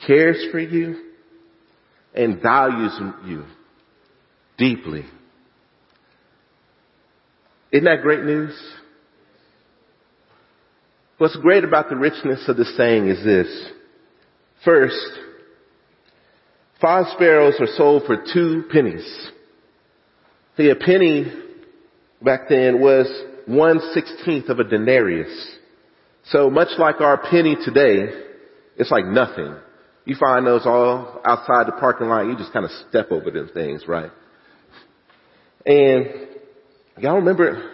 cares 0.08 0.42
for 0.54 0.60
you, 0.60 1.04
and 2.14 2.42
values 2.42 2.98
you 3.26 3.44
deeply. 4.58 5.04
Isn't 7.74 7.84
that 7.84 8.04
great 8.04 8.24
news? 8.24 8.58
What's 11.18 11.36
great 11.36 11.66
about 11.66 11.90
the 11.90 11.98
richness 11.98 12.48
of 12.48 12.56
the 12.56 12.64
saying 12.64 13.10
is 13.10 13.22
this. 13.26 13.70
First, 14.64 15.20
five 16.82 17.06
sparrows 17.14 17.56
are 17.60 17.68
sold 17.76 18.04
for 18.06 18.24
two 18.34 18.64
pennies. 18.72 19.32
See, 20.58 20.70
a 20.70 20.76
penny 20.76 21.32
back 22.22 22.50
then 22.50 22.82
was 22.82 23.08
one 23.46 23.80
sixteenth 23.94 24.50
of 24.50 24.60
a 24.60 24.64
denarius. 24.64 25.56
So 26.26 26.50
much 26.50 26.70
like 26.78 27.02
our 27.02 27.18
penny 27.18 27.56
today, 27.64 28.10
it's 28.78 28.92
like 28.92 29.06
nothing. 29.06 29.56
You 30.06 30.16
find 30.20 30.46
those 30.46 30.66
all 30.66 31.22
outside 31.26 31.68
the 31.68 31.74
parking 31.80 32.08
lot, 32.08 32.26
you 32.26 32.36
just 32.36 32.52
kind 32.52 32.66
of 32.66 32.72
step 32.90 33.12
over 33.12 33.32
them 33.32 33.50
things, 33.54 33.84
right? 33.88 34.12
And 35.66 36.06
y'all 36.98 37.16
remember, 37.16 37.72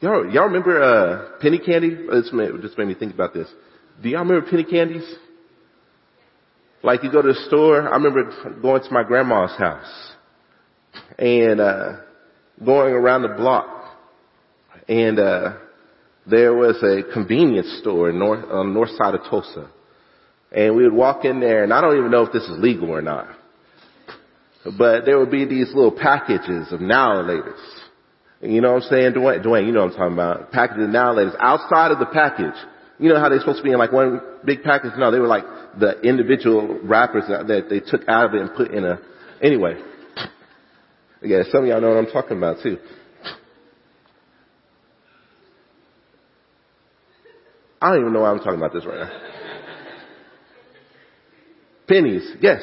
y'all, 0.00 0.30
y'all 0.32 0.44
remember, 0.44 0.82
uh, 0.82 1.40
penny 1.40 1.58
candy? 1.58 1.90
This 1.94 2.30
just 2.62 2.78
made 2.78 2.88
me 2.88 2.94
think 2.94 3.14
about 3.14 3.34
this. 3.34 3.48
Do 4.02 4.08
y'all 4.08 4.24
remember 4.24 4.48
penny 4.48 4.64
candies? 4.64 5.04
Like 6.82 7.02
you 7.04 7.12
go 7.12 7.22
to 7.22 7.28
the 7.28 7.40
store, 7.46 7.88
I 7.88 7.96
remember 7.96 8.60
going 8.60 8.82
to 8.82 8.90
my 8.90 9.04
grandma's 9.04 9.56
house 9.56 10.12
and, 11.18 11.60
uh, 11.60 11.96
going 12.64 12.94
around 12.94 13.22
the 13.22 13.28
block 13.28 13.96
and, 14.88 15.18
uh, 15.18 15.52
there 16.26 16.54
was 16.54 16.82
a 16.82 17.02
convenience 17.12 17.78
store 17.80 18.12
north, 18.12 18.44
on 18.50 18.68
the 18.68 18.74
north 18.74 18.90
side 18.90 19.14
of 19.14 19.22
Tulsa. 19.28 19.68
And 20.52 20.76
we 20.76 20.84
would 20.84 20.92
walk 20.92 21.24
in 21.24 21.40
there, 21.40 21.64
and 21.64 21.72
I 21.72 21.80
don't 21.80 21.96
even 21.96 22.10
know 22.10 22.24
if 22.24 22.32
this 22.32 22.44
is 22.44 22.58
legal 22.58 22.90
or 22.90 23.02
not. 23.02 23.28
But 24.78 25.04
there 25.04 25.18
would 25.18 25.30
be 25.30 25.44
these 25.44 25.68
little 25.74 25.90
packages 25.90 26.70
of 26.70 26.80
now 26.80 27.22
laters. 27.22 27.58
You 28.40 28.60
know 28.60 28.74
what 28.74 28.84
I'm 28.84 28.88
saying, 28.88 29.12
Dwayne? 29.14 29.44
Dwayne, 29.44 29.66
you 29.66 29.72
know 29.72 29.84
what 29.84 29.92
I'm 29.92 29.98
talking 29.98 30.12
about. 30.12 30.52
Packages 30.52 30.84
of 30.84 30.90
now 30.90 31.14
laters. 31.14 31.36
Outside 31.38 31.90
of 31.90 31.98
the 31.98 32.06
package, 32.06 32.54
you 32.98 33.08
know 33.08 33.18
how 33.18 33.28
they're 33.28 33.40
supposed 33.40 33.58
to 33.58 33.64
be 33.64 33.72
in 33.72 33.78
like 33.78 33.92
one 33.92 34.20
big 34.44 34.62
package? 34.62 34.92
No, 34.96 35.10
they 35.10 35.18
were 35.18 35.26
like 35.26 35.44
the 35.78 36.00
individual 36.02 36.78
wrappers 36.82 37.24
that, 37.28 37.46
they 37.68 37.80
took 37.80 38.08
out 38.08 38.26
of 38.26 38.34
it 38.34 38.40
and 38.40 38.54
put 38.54 38.70
in 38.70 38.84
a, 38.84 38.98
anyway. 39.42 39.74
Yeah, 41.22 41.42
some 41.50 41.62
of 41.62 41.68
y'all 41.68 41.80
know 41.80 41.90
what 41.90 41.98
I'm 41.98 42.10
talking 42.10 42.36
about 42.36 42.62
too. 42.62 42.78
I 47.80 47.90
don't 47.90 48.00
even 48.00 48.12
know 48.12 48.20
why 48.20 48.30
I'm 48.30 48.38
talking 48.38 48.58
about 48.58 48.72
this 48.72 48.86
right 48.86 49.00
now. 49.00 49.10
Pennies, 51.88 52.36
yes. 52.40 52.60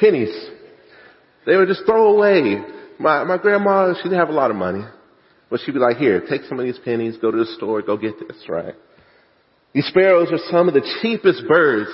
Pennies. 0.00 0.34
They 1.46 1.56
would 1.56 1.68
just 1.68 1.82
throw 1.86 2.14
away. 2.16 2.60
My, 2.98 3.22
my 3.24 3.38
grandma, 3.38 3.94
she 3.94 4.04
didn't 4.04 4.18
have 4.18 4.30
a 4.30 4.32
lot 4.32 4.50
of 4.50 4.56
money. 4.56 4.84
But 5.52 5.60
she'd 5.60 5.72
be 5.72 5.80
like, 5.80 5.98
here, 5.98 6.22
take 6.30 6.44
some 6.48 6.58
of 6.58 6.64
these 6.64 6.78
pennies, 6.82 7.18
go 7.20 7.30
to 7.30 7.36
the 7.36 7.44
store, 7.44 7.82
go 7.82 7.98
get 7.98 8.14
this, 8.18 8.42
right? 8.48 8.74
These 9.74 9.86
sparrows 9.86 10.28
are 10.32 10.38
some 10.50 10.66
of 10.66 10.72
the 10.72 10.80
cheapest 11.02 11.46
birds 11.46 11.90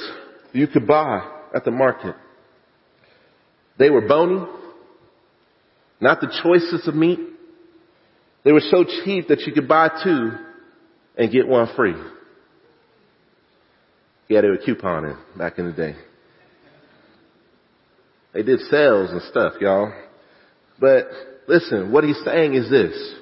you 0.52 0.68
could 0.68 0.86
buy 0.86 1.28
at 1.52 1.64
the 1.64 1.72
market. 1.72 2.14
They 3.76 3.90
were 3.90 4.06
bony, 4.06 4.46
not 6.00 6.20
the 6.20 6.32
choicest 6.40 6.86
of 6.86 6.94
meat. 6.94 7.18
They 8.44 8.52
were 8.52 8.60
so 8.60 8.84
cheap 9.04 9.26
that 9.26 9.40
you 9.40 9.52
could 9.52 9.66
buy 9.66 9.88
two 10.04 10.30
and 11.16 11.32
get 11.32 11.48
one 11.48 11.66
free. 11.74 11.96
Yeah, 14.28 14.42
they 14.42 14.48
were 14.50 14.58
couponing 14.58 15.18
back 15.36 15.58
in 15.58 15.66
the 15.66 15.72
day. 15.72 15.96
They 18.34 18.44
did 18.44 18.60
sales 18.70 19.10
and 19.10 19.22
stuff, 19.22 19.54
y'all. 19.60 19.92
But 20.78 21.08
listen, 21.48 21.90
what 21.90 22.04
he's 22.04 22.22
saying 22.24 22.54
is 22.54 22.70
this. 22.70 23.16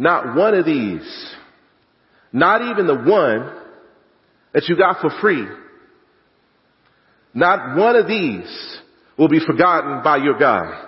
Not 0.00 0.34
one 0.34 0.54
of 0.54 0.64
these, 0.64 1.34
not 2.32 2.62
even 2.62 2.86
the 2.86 2.94
one 2.94 3.54
that 4.54 4.64
you 4.66 4.74
got 4.74 5.02
for 5.02 5.10
free, 5.20 5.46
not 7.34 7.76
one 7.76 7.96
of 7.96 8.08
these 8.08 8.78
will 9.18 9.28
be 9.28 9.40
forgotten 9.46 10.02
by 10.02 10.16
your 10.16 10.38
God. 10.38 10.86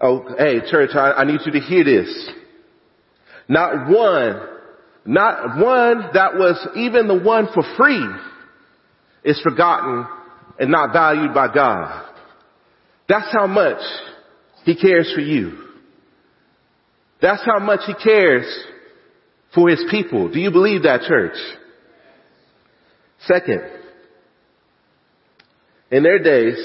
Oh, 0.00 0.26
hey, 0.36 0.60
church, 0.70 0.90
I, 0.92 1.12
I 1.12 1.24
need 1.24 1.40
you 1.46 1.52
to 1.52 1.58
hear 1.58 1.82
this. 1.84 2.30
Not 3.48 3.88
one, 3.88 4.46
not 5.06 5.58
one 5.58 6.10
that 6.12 6.34
was 6.34 6.68
even 6.76 7.08
the 7.08 7.18
one 7.18 7.48
for 7.54 7.62
free 7.78 8.06
is 9.24 9.40
forgotten 9.40 10.06
and 10.60 10.70
not 10.70 10.92
valued 10.92 11.32
by 11.32 11.52
God. 11.52 12.04
That's 13.08 13.32
how 13.32 13.46
much 13.46 13.80
He 14.64 14.76
cares 14.76 15.10
for 15.14 15.22
you. 15.22 15.67
That's 17.20 17.42
how 17.44 17.58
much 17.58 17.80
He 17.86 17.94
cares 17.94 18.46
for 19.54 19.68
His 19.68 19.84
people. 19.90 20.30
Do 20.30 20.38
you 20.38 20.50
believe 20.50 20.84
that, 20.84 21.02
church? 21.02 21.36
Second, 23.26 23.62
in 25.90 26.02
their 26.02 26.18
days, 26.18 26.58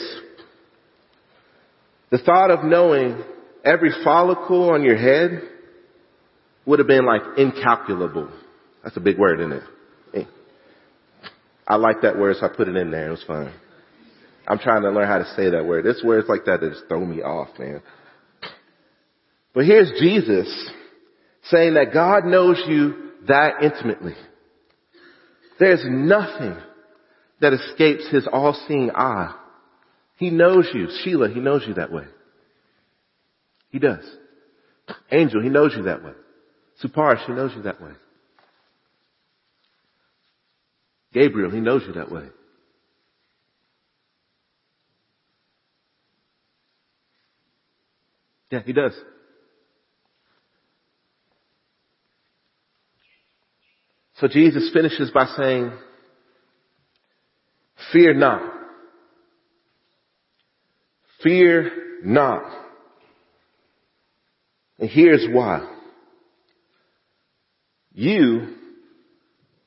the 2.12 2.19
thought 2.19 2.51
of 2.51 2.63
knowing 2.63 3.24
every 3.65 3.91
follicle 4.03 4.69
on 4.69 4.83
your 4.83 4.98
head 4.98 5.41
would 6.65 6.79
have 6.79 6.88
been 6.88 7.05
like 7.05 7.22
incalculable. 7.38 8.29
That's 8.83 8.98
a 8.98 9.00
big 9.00 9.17
word, 9.17 9.39
isn't 9.39 9.51
it? 9.53 9.63
Eh. 10.13 10.24
I 11.67 11.75
like 11.77 12.01
that 12.01 12.17
word, 12.17 12.36
so 12.39 12.45
I 12.45 12.50
put 12.50 12.67
it 12.67 12.75
in 12.75 12.91
there. 12.91 13.07
It 13.07 13.12
was 13.12 13.24
fun. 13.25 13.51
I'm 14.48 14.60
trying 14.60 14.81
to 14.83 14.91
learn 14.91 15.07
how 15.07 15.19
to 15.19 15.33
say 15.36 15.50
that 15.50 15.65
word. 15.65 15.86
This 15.86 16.03
words 16.03 16.27
like 16.27 16.45
that 16.45 16.60
that 16.60 16.72
just 16.72 16.88
throw 16.88 17.03
me 17.05 17.22
off, 17.22 17.48
man. 17.57 17.81
But 19.53 19.65
here's 19.65 19.91
Jesus 20.00 20.72
saying 21.43 21.75
that 21.75 21.93
God 21.93 22.25
knows 22.25 22.62
you 22.67 23.12
that 23.27 23.62
intimately. 23.62 24.15
There's 25.60 25.83
nothing 25.88 26.57
that 27.39 27.53
escapes 27.53 28.07
his 28.10 28.27
all-seeing 28.31 28.91
eye. 28.91 29.36
He 30.17 30.29
knows 30.29 30.69
you. 30.74 30.88
Sheila, 31.03 31.29
he 31.29 31.39
knows 31.39 31.63
you 31.67 31.75
that 31.75 31.91
way. 31.91 32.05
He 33.69 33.79
does. 33.79 34.03
Angel, 35.12 35.41
he 35.41 35.50
knows 35.50 35.74
you 35.75 35.83
that 35.83 36.03
way. 36.03 36.13
Supash, 36.83 37.25
he 37.25 37.33
knows 37.33 37.51
you 37.55 37.63
that 37.63 37.81
way. 37.81 37.91
Gabriel, 41.13 41.51
he 41.51 41.60
knows 41.60 41.83
you 41.88 41.93
that 41.93 42.12
way. 42.12 42.27
Yeah, 48.51 48.62
he 48.65 48.74
does. 48.74 48.93
So 54.20 54.27
Jesus 54.27 54.70
finishes 54.74 55.12
by 55.12 55.25
saying, 55.38 55.72
fear 57.91 58.13
not. 58.13 58.41
Fear 61.22 61.72
not. 62.03 62.43
And 64.79 64.89
here's 64.89 65.25
why. 65.32 65.67
You 67.93 68.55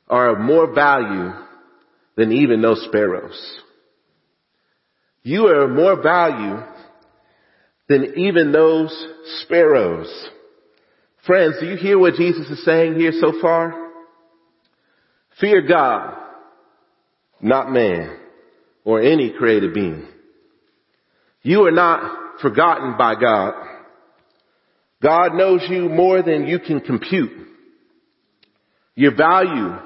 are 0.08 0.30
of 0.30 0.40
more 0.40 0.72
value 0.74 1.32
than 2.16 2.32
even 2.32 2.62
those 2.62 2.84
sparrows. 2.88 3.60
You 5.22 5.46
are 5.48 5.62
of 5.62 5.70
more 5.70 6.00
value 6.00 6.62
than 7.88 8.14
even 8.16 8.52
those 8.52 9.06
sparrows. 9.42 10.08
Friends, 11.26 11.56
do 11.60 11.66
you 11.66 11.76
hear 11.76 11.98
what 11.98 12.14
Jesus 12.14 12.48
is 12.48 12.64
saying 12.64 12.94
here 12.94 13.12
so 13.20 13.40
far? 13.40 13.85
Fear 15.40 15.66
God, 15.68 16.16
not 17.42 17.70
man 17.70 18.16
or 18.84 19.02
any 19.02 19.34
created 19.36 19.74
being. 19.74 20.06
You 21.42 21.66
are 21.66 21.72
not 21.72 22.40
forgotten 22.40 22.96
by 22.96 23.14
God. 23.20 23.54
God 25.02 25.34
knows 25.34 25.60
you 25.68 25.88
more 25.88 26.22
than 26.22 26.46
you 26.46 26.58
can 26.58 26.80
compute. 26.80 27.32
Your 28.94 29.14
value 29.14 29.76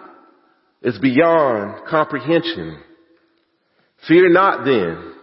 is 0.83 0.99
beyond 0.99 1.87
comprehension. 1.89 2.81
Fear 4.07 4.31
not 4.31 4.65
then, 4.65 5.15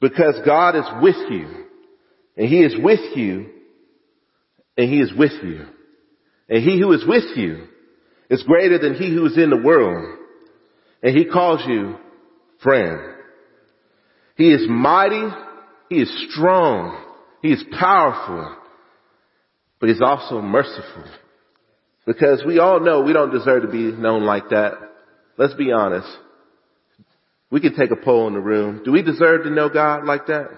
because 0.00 0.36
God 0.44 0.74
is 0.74 0.86
with 1.02 1.30
you, 1.30 1.66
and 2.36 2.48
He 2.48 2.64
is 2.64 2.74
with 2.82 3.16
you, 3.16 3.50
and 4.76 4.90
He 4.90 5.00
is 5.00 5.12
with 5.16 5.32
you. 5.42 5.66
And 6.48 6.62
He 6.62 6.80
who 6.80 6.92
is 6.92 7.04
with 7.06 7.36
you 7.36 7.68
is 8.30 8.42
greater 8.44 8.78
than 8.78 8.94
He 8.94 9.12
who 9.12 9.26
is 9.26 9.36
in 9.36 9.50
the 9.50 9.62
world, 9.62 10.18
and 11.02 11.16
He 11.16 11.24
calls 11.24 11.60
you 11.66 11.96
friend. 12.62 13.00
He 14.36 14.52
is 14.52 14.66
mighty, 14.68 15.28
He 15.88 15.96
is 16.00 16.28
strong, 16.30 17.04
He 17.42 17.52
is 17.52 17.64
powerful, 17.78 18.56
but 19.80 19.88
He's 19.88 20.02
also 20.02 20.40
merciful. 20.40 21.04
Because 22.06 22.42
we 22.46 22.58
all 22.58 22.80
know 22.80 23.02
we 23.02 23.12
don't 23.12 23.32
deserve 23.32 23.62
to 23.62 23.68
be 23.68 23.92
known 23.92 24.24
like 24.24 24.50
that. 24.50 24.74
Let's 25.38 25.54
be 25.54 25.72
honest. 25.72 26.08
We 27.50 27.60
can 27.60 27.76
take 27.76 27.90
a 27.90 27.96
poll 27.96 28.26
in 28.28 28.34
the 28.34 28.40
room. 28.40 28.82
Do 28.84 28.92
we 28.92 29.02
deserve 29.02 29.44
to 29.44 29.50
know 29.50 29.68
God 29.68 30.04
like 30.04 30.26
that? 30.26 30.48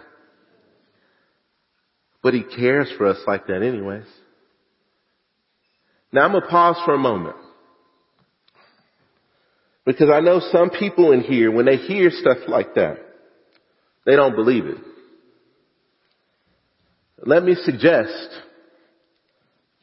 But 2.23 2.35
He 2.35 2.43
cares 2.43 2.91
for 2.97 3.07
us 3.07 3.19
like 3.27 3.47
that 3.47 3.63
anyways. 3.63 4.07
Now 6.13 6.25
I'm 6.25 6.33
going 6.33 6.43
to 6.43 6.49
pause 6.49 6.77
for 6.85 6.95
a 6.95 6.99
moment. 6.99 7.37
Because 9.87 10.11
I 10.13 10.19
know 10.19 10.41
some 10.51 10.71
people 10.71 11.13
in 11.13 11.21
here, 11.21 11.51
when 11.53 11.65
they 11.65 11.77
hear 11.77 12.11
stuff 12.11 12.39
like 12.49 12.75
that, 12.75 12.99
they 14.05 14.17
don't 14.17 14.35
believe 14.35 14.67
it. 14.67 14.79
Let 17.25 17.45
me 17.45 17.55
suggest 17.55 18.29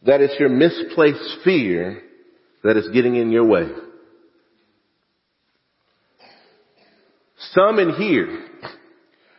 that 0.06 0.20
it's 0.20 0.38
your 0.40 0.50
misplaced 0.50 1.38
fear 1.46 2.02
that 2.64 2.76
is 2.76 2.90
getting 2.94 3.16
in 3.16 3.32
your 3.32 3.46
way. 3.46 3.70
Some 7.52 7.80
in 7.80 7.94
here 7.94 8.46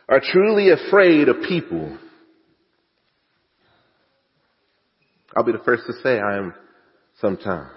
are 0.09 0.19
truly 0.19 0.71
afraid 0.71 1.29
of 1.29 1.43
people. 1.47 1.97
I'll 5.35 5.43
be 5.43 5.51
the 5.51 5.59
first 5.59 5.83
to 5.87 5.93
say 6.01 6.19
I 6.19 6.37
am 6.37 6.53
sometimes. 7.19 7.71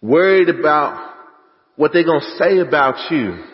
Worried 0.00 0.48
about 0.48 1.14
what 1.76 1.92
they're 1.92 2.04
going 2.04 2.20
to 2.20 2.36
say 2.38 2.58
about 2.58 3.10
you, 3.10 3.44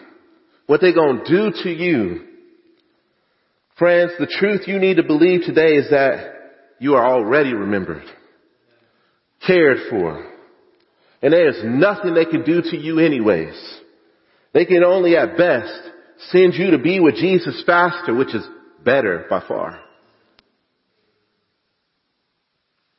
what 0.67 0.81
they're 0.81 0.95
going 0.95 1.25
to 1.25 1.31
do 1.31 1.63
to 1.63 1.71
you. 1.71 2.27
Friends, 3.79 4.13
the 4.19 4.27
truth 4.27 4.63
you 4.67 4.79
need 4.79 4.97
to 4.97 5.03
believe 5.03 5.43
today 5.43 5.77
is 5.77 5.91
that 5.91 6.33
you 6.79 6.95
are 6.95 7.07
already 7.07 7.53
remembered, 7.53 8.05
cared 9.47 9.79
for, 9.91 10.31
and 11.23 11.33
there 11.33 11.49
is 11.49 11.63
nothing 11.65 12.15
they 12.15 12.27
can 12.27 12.45
do 12.45 12.63
to 12.63 12.77
you 12.77 12.99
anyways. 12.99 13.55
They 14.53 14.67
can 14.67 14.85
only 14.85 15.17
at 15.17 15.37
best 15.37 15.73
send 16.29 16.55
you 16.55 16.71
to 16.73 16.79
be 16.79 17.01
with 17.01 17.17
Jesus 17.17 17.63
faster, 17.67 18.15
which 18.15 18.35
is 18.35 18.47
better 18.85 19.27
by 19.29 19.43
far. 19.47 19.81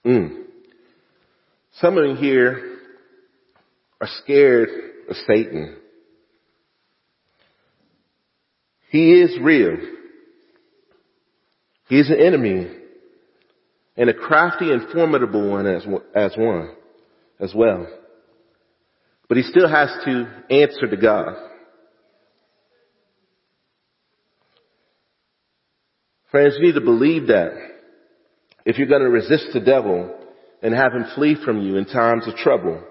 Mm. 0.05 0.43
Some 1.79 1.97
of 1.97 2.05
you 2.05 2.15
here 2.15 2.74
are 4.01 4.07
scared 4.23 4.69
of 5.09 5.15
Satan. 5.27 5.77
He 8.89 9.13
is 9.21 9.37
real. 9.41 9.77
He 11.87 11.99
is 11.99 12.09
an 12.09 12.19
enemy 12.19 12.71
and 13.97 14.09
a 14.09 14.13
crafty 14.13 14.71
and 14.71 14.89
formidable 14.91 15.49
one 15.49 15.67
as, 15.67 15.85
as 16.15 16.35
one, 16.37 16.71
as 17.39 17.53
well. 17.53 17.87
But 19.27 19.37
he 19.37 19.43
still 19.43 19.69
has 19.69 19.89
to 20.05 20.27
answer 20.49 20.87
to 20.87 20.97
God. 20.97 21.35
Friends, 26.31 26.55
you 26.59 26.67
need 26.67 26.75
to 26.75 26.81
believe 26.81 27.27
that 27.27 27.53
if 28.65 28.77
you're 28.77 28.87
going 28.87 29.01
to 29.01 29.09
resist 29.09 29.47
the 29.53 29.61
devil 29.61 30.13
and 30.61 30.73
have 30.73 30.91
him 30.91 31.05
flee 31.15 31.37
from 31.43 31.61
you 31.61 31.77
in 31.77 31.85
times 31.85 32.27
of 32.27 32.35
trouble 32.35 32.83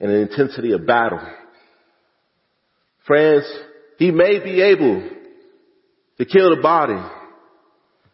and 0.00 0.10
in 0.10 0.22
intensity 0.22 0.72
of 0.72 0.86
battle. 0.86 1.20
Friends, 3.06 3.44
he 3.98 4.10
may 4.10 4.42
be 4.42 4.62
able 4.62 5.08
to 6.18 6.24
kill 6.24 6.54
the 6.54 6.62
body, 6.62 7.00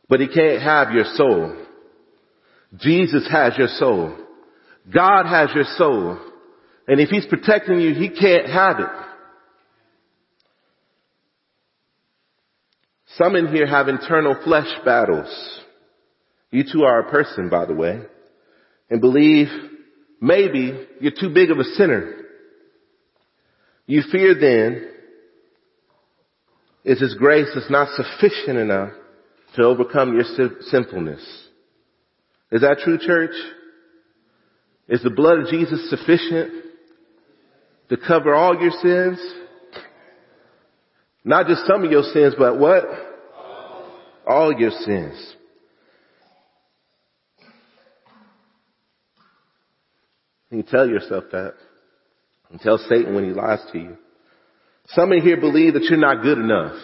but 0.09 0.21
he 0.21 0.29
can't 0.29 0.63
have 0.63 0.91
your 0.93 1.05
soul. 1.15 1.57
Jesus 2.79 3.29
has 3.31 3.57
your 3.57 3.69
soul. 3.69 4.17
God 4.93 5.27
has 5.27 5.51
your 5.55 5.65
soul. 5.77 6.19
And 6.89 7.01
if 7.01 7.09
he's 7.09 7.27
protecting 7.27 7.79
you, 7.81 7.95
he 7.95 8.09
can't 8.09 8.49
have 8.49 8.81
it. 8.81 9.07
Some 13.17 13.35
in 13.35 13.49
here 13.49 13.67
have 13.67 13.89
internal 13.89 14.37
flesh 14.45 14.69
battles. 14.85 15.63
You 16.51 16.65
too 16.71 16.83
are 16.85 17.01
a 17.01 17.11
person, 17.11 17.49
by 17.49 17.65
the 17.65 17.75
way, 17.75 18.03
and 18.91 19.01
believe 19.01 19.49
maybe 20.21 20.87
you're 21.01 21.13
too 21.19 21.33
big 21.33 21.51
of 21.51 21.59
a 21.59 21.65
sinner. 21.65 22.15
You 23.87 24.03
fear 24.11 24.35
then 24.35 24.89
is 26.85 27.01
His 27.01 27.15
grace 27.15 27.49
is 27.49 27.71
not 27.71 27.89
sufficient 27.97 28.59
enough 28.59 28.93
to 29.57 29.63
overcome 29.63 30.15
your 30.15 30.25
sinfulness. 30.71 31.21
Is 32.53 32.61
that 32.61 32.79
true, 32.85 32.99
church? 32.99 33.35
Is 34.89 35.03
the 35.03 35.11
blood 35.11 35.41
of 35.41 35.49
Jesus 35.49 35.91
sufficient 35.91 36.65
to 37.89 37.97
cover 37.97 38.35
all 38.35 38.61
your 38.61 38.71
sins? 38.71 39.19
Not 41.25 41.49
just 41.49 41.67
some 41.67 41.85
of 41.85 41.91
your 41.91 42.05
sins, 42.05 42.35
but 42.39 42.59
what? 42.59 42.85
All 44.27 44.53
your 44.57 44.71
sins. 44.71 45.36
You 50.51 50.63
tell 50.63 50.89
yourself 50.89 51.25
that. 51.33 51.55
And 52.51 52.61
tell 52.61 52.79
Satan 52.79 53.15
when 53.15 53.25
he 53.25 53.33
lies 53.33 53.61
to 53.73 53.79
you. 53.79 53.97
Some 54.89 55.13
in 55.13 55.23
here 55.23 55.41
believe 55.41 55.75
that 55.75 55.83
you're 55.85 55.99
not 55.99 56.23
good 56.23 56.39
enough. 56.39 56.77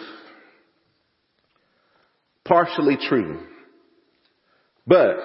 Partially 2.43 2.97
true. 2.97 3.39
But 4.85 5.15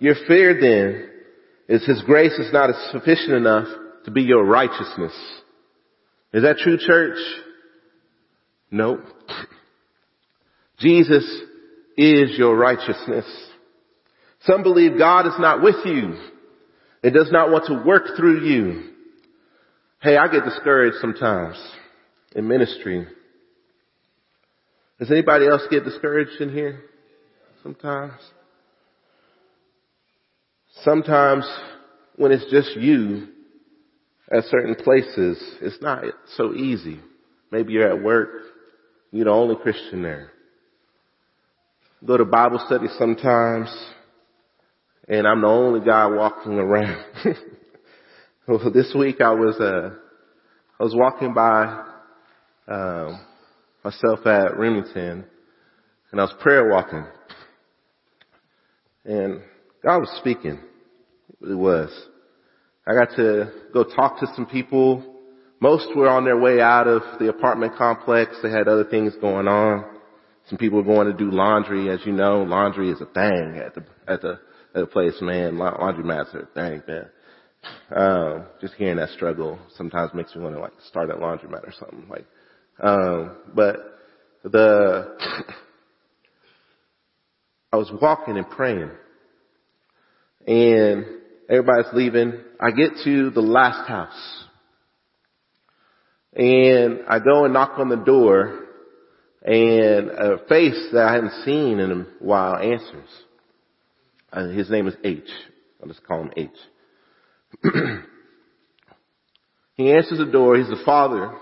your 0.00 0.16
fear 0.26 0.60
then 0.60 1.10
is 1.68 1.86
His 1.86 2.02
grace 2.02 2.32
is 2.32 2.52
not 2.52 2.70
sufficient 2.90 3.32
enough 3.32 3.68
to 4.04 4.10
be 4.10 4.22
your 4.22 4.44
righteousness. 4.44 5.12
Is 6.32 6.42
that 6.42 6.56
true, 6.58 6.78
church? 6.78 7.18
No. 8.70 9.00
Jesus 10.78 11.24
is 11.96 12.36
your 12.36 12.56
righteousness. 12.56 13.26
Some 14.42 14.62
believe 14.62 14.98
God 14.98 15.26
is 15.26 15.34
not 15.38 15.62
with 15.62 15.76
you. 15.84 16.16
It 17.02 17.10
does 17.10 17.30
not 17.30 17.50
want 17.50 17.66
to 17.66 17.82
work 17.86 18.16
through 18.16 18.44
you. 18.44 18.90
Hey, 20.00 20.16
I 20.16 20.28
get 20.28 20.44
discouraged 20.44 20.96
sometimes 21.00 21.56
in 22.34 22.46
ministry. 22.46 23.06
Does 24.98 25.10
anybody 25.10 25.46
else 25.46 25.62
get 25.70 25.84
discouraged 25.84 26.40
in 26.40 26.52
here? 26.52 26.80
Sometimes. 27.62 28.14
Sometimes 30.82 31.48
when 32.16 32.32
it's 32.32 32.50
just 32.50 32.76
you 32.76 33.28
at 34.30 34.44
certain 34.44 34.74
places, 34.74 35.40
it's 35.60 35.80
not 35.80 36.04
so 36.36 36.52
easy. 36.54 37.00
Maybe 37.50 37.72
you're 37.72 37.88
at 37.88 38.02
work, 38.02 38.28
you're 39.10 39.24
the 39.24 39.30
only 39.30 39.56
Christian 39.56 40.02
there. 40.02 40.30
Go 42.04 42.16
to 42.16 42.24
Bible 42.24 42.62
study 42.66 42.86
sometimes, 42.98 43.68
and 45.08 45.26
I'm 45.26 45.40
the 45.40 45.48
only 45.48 45.80
guy 45.80 46.06
walking 46.06 46.58
around. 46.58 47.04
well, 48.46 48.70
this 48.72 48.94
week 48.96 49.20
I 49.20 49.30
was, 49.32 49.56
uh, 49.58 49.90
I 50.78 50.82
was 50.82 50.94
walking 50.94 51.32
by, 51.32 51.84
um, 52.68 53.24
myself 53.82 54.26
at 54.26 54.58
Remington, 54.58 55.24
and 56.12 56.20
I 56.20 56.24
was 56.24 56.34
prayer 56.40 56.68
walking. 56.68 57.06
And 59.04 59.40
God 59.82 60.00
was 60.00 60.14
speaking. 60.20 60.58
It 61.40 61.54
was. 61.54 61.90
I 62.86 62.92
got 62.92 63.16
to 63.16 63.52
go 63.72 63.84
talk 63.84 64.20
to 64.20 64.26
some 64.34 64.46
people. 64.46 65.16
Most 65.60 65.88
were 65.96 66.08
on 66.08 66.24
their 66.24 66.38
way 66.38 66.60
out 66.60 66.86
of 66.86 67.02
the 67.18 67.28
apartment 67.28 67.76
complex. 67.76 68.36
They 68.42 68.50
had 68.50 68.68
other 68.68 68.84
things 68.84 69.14
going 69.20 69.48
on. 69.48 69.84
Some 70.48 70.58
people 70.58 70.78
were 70.82 70.94
going 70.94 71.06
to 71.06 71.16
do 71.16 71.30
laundry. 71.30 71.90
As 71.90 72.00
you 72.04 72.12
know, 72.12 72.42
laundry 72.42 72.90
is 72.90 73.00
a 73.00 73.06
thing 73.06 73.60
at 73.64 73.74
the, 73.74 73.84
at 74.06 74.20
the, 74.20 74.40
at 74.78 74.88
the 74.88 74.92
place, 74.92 75.14
man. 75.20 75.58
Laundry 75.58 76.04
a 76.08 76.24
thing, 76.54 76.82
man. 76.86 77.08
Um, 77.90 78.46
just 78.60 78.74
hearing 78.74 78.96
that 78.98 79.10
struggle 79.10 79.58
sometimes 79.76 80.14
makes 80.14 80.34
me 80.34 80.42
want 80.42 80.54
to 80.54 80.60
like 80.60 80.72
start 80.88 81.10
a 81.10 81.14
laundromat 81.14 81.66
or 81.66 81.72
something. 81.78 82.06
Like, 82.08 82.26
um, 82.80 83.36
but 83.54 83.76
the 84.44 85.16
I 87.72 87.76
was 87.76 87.90
walking 88.00 88.36
and 88.36 88.48
praying, 88.48 88.90
and 90.46 91.04
everybody's 91.50 91.92
leaving. 91.92 92.34
I 92.60 92.70
get 92.70 92.92
to 93.04 93.30
the 93.30 93.40
last 93.40 93.88
house. 93.88 94.44
And 96.34 97.00
I 97.08 97.18
go 97.18 97.44
and 97.44 97.54
knock 97.54 97.78
on 97.78 97.88
the 97.88 97.96
door 97.96 98.66
and 99.42 100.10
a 100.10 100.38
face 100.48 100.88
that 100.92 101.06
I 101.08 101.14
hadn't 101.14 101.44
seen 101.44 101.80
in 101.80 101.90
a 101.90 102.06
while 102.24 102.56
answers. 102.56 103.08
Uh, 104.32 104.48
his 104.48 104.70
name 104.70 104.86
is 104.86 104.94
H. 105.04 105.28
I'll 105.80 105.88
just 105.88 106.04
call 106.04 106.22
him 106.22 106.32
H. 106.36 106.50
he 109.74 109.90
answers 109.90 110.18
the 110.18 110.30
door. 110.30 110.56
He's 110.56 110.68
the 110.68 110.82
father 110.84 111.34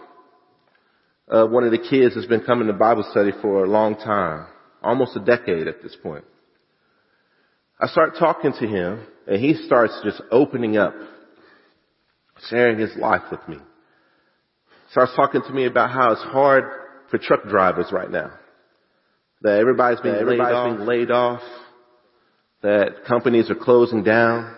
of 1.28 1.50
one 1.50 1.64
of 1.64 1.72
the 1.72 1.78
kids 1.78 2.14
that's 2.14 2.26
been 2.26 2.44
coming 2.44 2.68
to 2.68 2.72
Bible 2.72 3.04
study 3.10 3.32
for 3.42 3.64
a 3.64 3.68
long 3.68 3.96
time. 3.96 4.46
Almost 4.82 5.16
a 5.16 5.20
decade 5.20 5.66
at 5.66 5.82
this 5.82 5.96
point. 6.00 6.24
I 7.80 7.88
start 7.88 8.14
talking 8.18 8.52
to 8.52 8.66
him 8.66 9.06
and 9.26 9.42
he 9.42 9.54
starts 9.66 10.00
just 10.04 10.22
opening 10.30 10.76
up, 10.76 10.94
sharing 12.48 12.78
his 12.78 12.94
life 12.96 13.22
with 13.30 13.46
me. 13.48 13.58
Starts 14.92 15.12
talking 15.16 15.42
to 15.42 15.52
me 15.52 15.66
about 15.66 15.90
how 15.90 16.12
it's 16.12 16.22
hard 16.22 16.64
for 17.10 17.18
truck 17.18 17.42
drivers 17.48 17.88
right 17.90 18.10
now. 18.10 18.30
That 19.42 19.58
everybody's 19.58 20.00
being, 20.00 20.14
everybody's 20.14 20.54
laid, 20.54 20.76
being 20.76 20.86
laid 20.86 21.10
off. 21.10 21.42
That 22.66 23.04
companies 23.06 23.48
are 23.48 23.54
closing 23.54 24.02
down. 24.02 24.56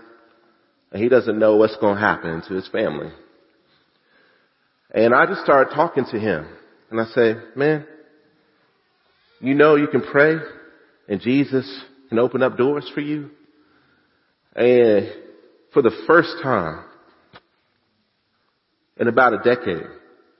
And 0.90 1.02
he 1.02 1.10
doesn't 1.10 1.38
know 1.38 1.56
what's 1.56 1.76
going 1.76 1.96
to 1.96 2.00
happen 2.00 2.40
to 2.48 2.54
his 2.54 2.66
family. 2.68 3.10
And 4.94 5.14
I 5.14 5.26
just 5.26 5.42
started 5.42 5.74
talking 5.74 6.06
to 6.12 6.18
him. 6.18 6.48
And 6.90 6.98
I 6.98 7.04
say, 7.08 7.34
man, 7.54 7.86
you 9.40 9.52
know 9.52 9.76
you 9.76 9.88
can 9.88 10.00
pray 10.00 10.36
and 11.06 11.20
Jesus 11.20 11.84
can 12.08 12.18
open 12.18 12.42
up 12.42 12.56
doors 12.56 12.90
for 12.94 13.02
you. 13.02 13.28
And 14.56 15.12
for 15.74 15.82
the 15.82 15.92
first 16.06 16.30
time 16.42 16.84
in 18.96 19.08
about 19.08 19.34
a 19.34 19.42
decade, 19.44 19.86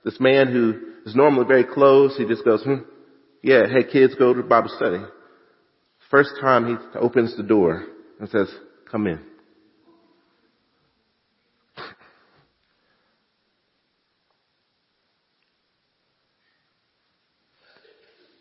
this 0.03 0.19
man 0.19 0.51
who 0.51 0.73
is 1.05 1.15
normally 1.15 1.45
very 1.45 1.65
close, 1.65 2.17
he 2.17 2.25
just 2.25 2.43
goes, 2.43 2.63
hmm, 2.63 2.77
yeah, 3.43 3.67
hey 3.67 3.83
kids, 3.83 4.15
go 4.15 4.33
to 4.33 4.41
Bible 4.41 4.71
study. 4.75 5.03
First 6.09 6.31
time 6.41 6.65
he 6.65 6.97
opens 6.97 7.37
the 7.37 7.43
door 7.43 7.85
and 8.19 8.27
says, 8.29 8.49
come 8.89 9.05
in. 9.05 9.19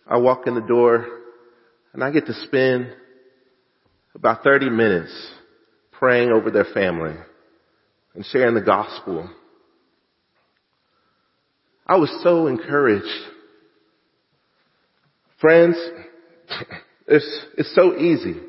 I 0.07 0.17
walk 0.17 0.47
in 0.47 0.55
the 0.55 0.63
door 0.63 1.07
and 1.93 2.03
I 2.03 2.11
get 2.11 2.25
to 2.27 2.33
spend 2.33 2.95
about 4.15 4.43
30 4.43 4.71
minutes 4.71 5.13
praying 5.93 6.31
over 6.31 6.51
their 6.51 6.65
family 6.73 7.15
and 8.15 8.25
sharing 8.25 8.55
the 8.55 8.63
gospel. 8.63 9.29
I 11.87 11.97
was 11.97 12.11
so 12.23 12.47
encouraged. 12.47 13.05
Friends, 15.41 15.77
it's, 17.09 17.47
it's 17.57 17.75
so 17.75 17.97
easy 17.97 18.41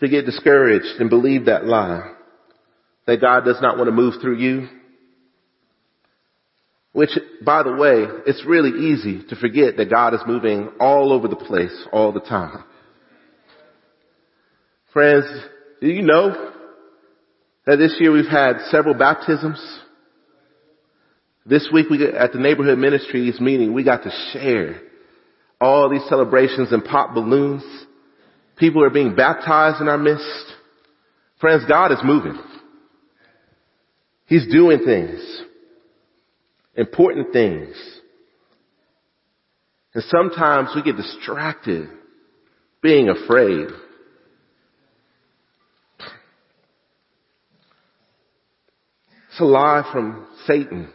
to 0.00 0.08
get 0.08 0.26
discouraged 0.26 1.00
and 1.00 1.08
believe 1.08 1.46
that 1.46 1.64
lie 1.64 2.12
that 3.06 3.20
God 3.20 3.44
does 3.44 3.60
not 3.60 3.76
want 3.76 3.88
to 3.88 3.92
move 3.92 4.14
through 4.20 4.38
you. 4.38 4.68
Which, 6.92 7.10
by 7.44 7.62
the 7.62 7.72
way, 7.72 8.04
it's 8.26 8.44
really 8.44 8.92
easy 8.92 9.22
to 9.28 9.36
forget 9.36 9.76
that 9.76 9.90
God 9.90 10.14
is 10.14 10.20
moving 10.26 10.70
all 10.80 11.12
over 11.12 11.28
the 11.28 11.36
place 11.36 11.86
all 11.92 12.12
the 12.12 12.20
time. 12.20 12.64
Friends, 14.92 15.24
do 15.80 15.86
you 15.86 16.02
know 16.02 16.52
that 17.66 17.76
this 17.76 17.96
year 18.00 18.10
we've 18.10 18.26
had 18.26 18.54
several 18.70 18.94
baptisms? 18.94 19.60
This 21.46 21.68
week 21.72 21.88
we 21.88 22.04
at 22.08 22.32
the 22.32 22.40
neighborhood 22.40 22.78
ministries 22.78 23.40
meeting, 23.40 23.72
we 23.72 23.84
got 23.84 24.02
to 24.02 24.10
share 24.32 24.80
all 25.60 25.90
these 25.90 26.08
celebrations 26.08 26.72
and 26.72 26.84
pop 26.84 27.14
balloons. 27.14 27.62
People 28.56 28.82
are 28.82 28.90
being 28.90 29.14
baptized 29.14 29.80
in 29.80 29.88
our 29.88 29.98
midst. 29.98 30.54
Friends, 31.40 31.64
God 31.68 31.92
is 31.92 31.98
moving. 32.04 32.38
He's 34.26 34.46
doing 34.50 34.80
things. 34.84 35.42
Important 36.76 37.32
things. 37.32 37.74
And 39.94 40.04
sometimes 40.04 40.70
we 40.74 40.82
get 40.82 40.96
distracted 40.96 41.88
being 42.82 43.08
afraid. 43.08 43.68
It's 49.30 49.40
a 49.40 49.44
lie 49.44 49.88
from 49.92 50.26
Satan. 50.46 50.92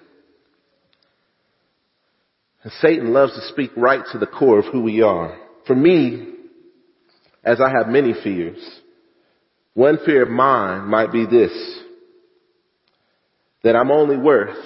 And 2.66 2.74
Satan 2.82 3.14
loves 3.14 3.34
to 3.34 3.48
speak 3.50 3.70
right 3.78 4.02
to 4.12 4.18
the 4.18 4.26
core 4.26 4.58
of 4.58 4.66
who 4.66 4.82
we 4.82 5.04
are. 5.04 5.38
For 5.68 5.76
me, 5.76 6.34
as 7.44 7.62
I 7.62 7.70
have 7.70 7.88
many 7.88 8.16
fears. 8.24 8.58
One 9.76 10.00
fear 10.04 10.24
of 10.24 10.30
mine 10.30 10.88
might 10.88 11.12
be 11.12 11.28
this, 11.28 11.52
that 13.64 13.76
I'm 13.76 13.92
only 13.92 14.18
worth 14.18 14.58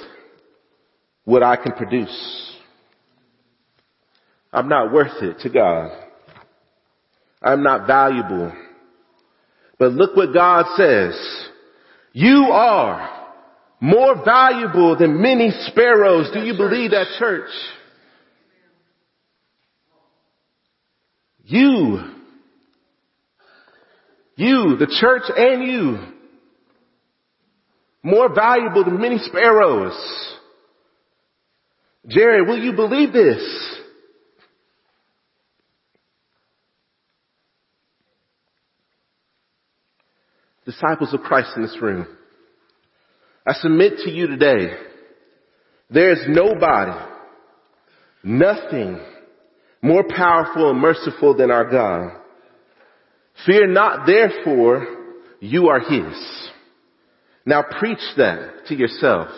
what 1.25 1.43
I 1.43 1.57
can 1.57 1.73
produce. 1.73 2.55
I'm 4.53 4.69
not 4.69 4.93
worth 4.93 5.21
it 5.21 5.39
to 5.41 5.49
God. 5.49 5.91
I'm 7.41 7.63
not 7.63 7.85
valuable. 7.85 8.53
But 9.77 9.91
look 9.91 10.15
what 10.15 10.33
God 10.33 10.67
says. 10.77 11.49
You 12.13 12.45
are 12.53 13.27
more 13.81 14.23
valuable 14.23 14.97
than 14.97 15.21
many 15.21 15.51
sparrows. 15.51 16.29
Do 16.33 16.39
you 16.39 16.53
believe 16.53 16.91
that 16.91 17.07
church? 17.19 17.49
You, 21.49 21.97
you, 24.35 24.77
the 24.77 24.95
church 24.99 25.23
and 25.35 25.63
you, 25.63 25.97
more 28.03 28.31
valuable 28.31 28.85
than 28.85 29.01
many 29.01 29.17
sparrows. 29.17 29.95
Jerry, 32.07 32.43
will 32.43 32.59
you 32.59 32.73
believe 32.73 33.11
this? 33.11 33.41
Disciples 40.65 41.15
of 41.15 41.21
Christ 41.21 41.49
in 41.55 41.63
this 41.63 41.77
room. 41.81 42.05
I 43.43 43.53
submit 43.53 43.93
to 44.03 44.11
you 44.11 44.27
today, 44.27 44.71
there 45.89 46.11
is 46.11 46.25
nobody, 46.27 47.11
nothing 48.23 48.99
more 49.81 50.03
powerful 50.03 50.69
and 50.71 50.79
merciful 50.79 51.35
than 51.35 51.51
our 51.51 51.69
God. 51.69 52.19
Fear 53.45 53.67
not 53.67 54.05
therefore, 54.05 54.87
you 55.39 55.69
are 55.69 55.79
His. 55.79 56.49
Now 57.45 57.63
preach 57.63 58.01
that 58.17 58.65
to 58.67 58.75
yourself. 58.75 59.29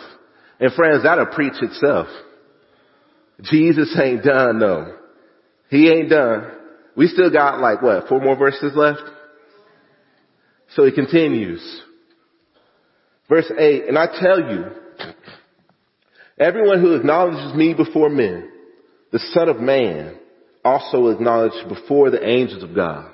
And 0.58 0.72
friends, 0.72 1.04
that'll 1.04 1.26
preach 1.26 1.54
itself. 1.60 2.08
Jesus 3.42 3.96
ain't 4.00 4.22
done 4.22 4.58
though. 4.58 4.96
He 5.70 5.88
ain't 5.88 6.10
done. 6.10 6.50
We 6.96 7.06
still 7.06 7.30
got 7.30 7.60
like 7.60 7.80
what, 7.82 8.08
four 8.08 8.20
more 8.20 8.36
verses 8.36 8.72
left? 8.74 9.00
So 10.74 10.84
he 10.84 10.92
continues. 10.92 11.82
Verse 13.28 13.50
8, 13.56 13.88
and 13.88 13.98
I 13.98 14.06
tell 14.06 14.40
you, 14.40 14.64
everyone 16.38 16.80
who 16.80 16.94
acknowledges 16.94 17.54
me 17.54 17.72
before 17.72 18.10
men, 18.10 18.50
the 19.10 19.18
Son 19.32 19.48
of 19.48 19.58
Man, 19.58 20.18
also 20.64 21.08
acknowledged 21.08 21.68
before 21.68 22.10
the 22.10 22.26
angels 22.26 22.62
of 22.62 22.74
God. 22.74 23.10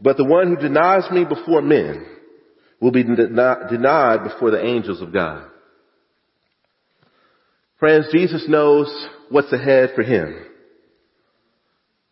But 0.00 0.16
the 0.16 0.24
one 0.24 0.48
who 0.48 0.56
denies 0.56 1.10
me 1.10 1.24
before 1.24 1.60
men 1.60 2.06
will 2.80 2.92
be 2.92 3.02
denied 3.02 4.24
before 4.24 4.50
the 4.50 4.64
angels 4.64 5.02
of 5.02 5.12
God. 5.12 5.48
Friends, 7.78 8.06
Jesus 8.12 8.44
knows 8.48 9.08
what's 9.28 9.52
ahead 9.52 9.90
for 9.94 10.02
him. 10.02 10.44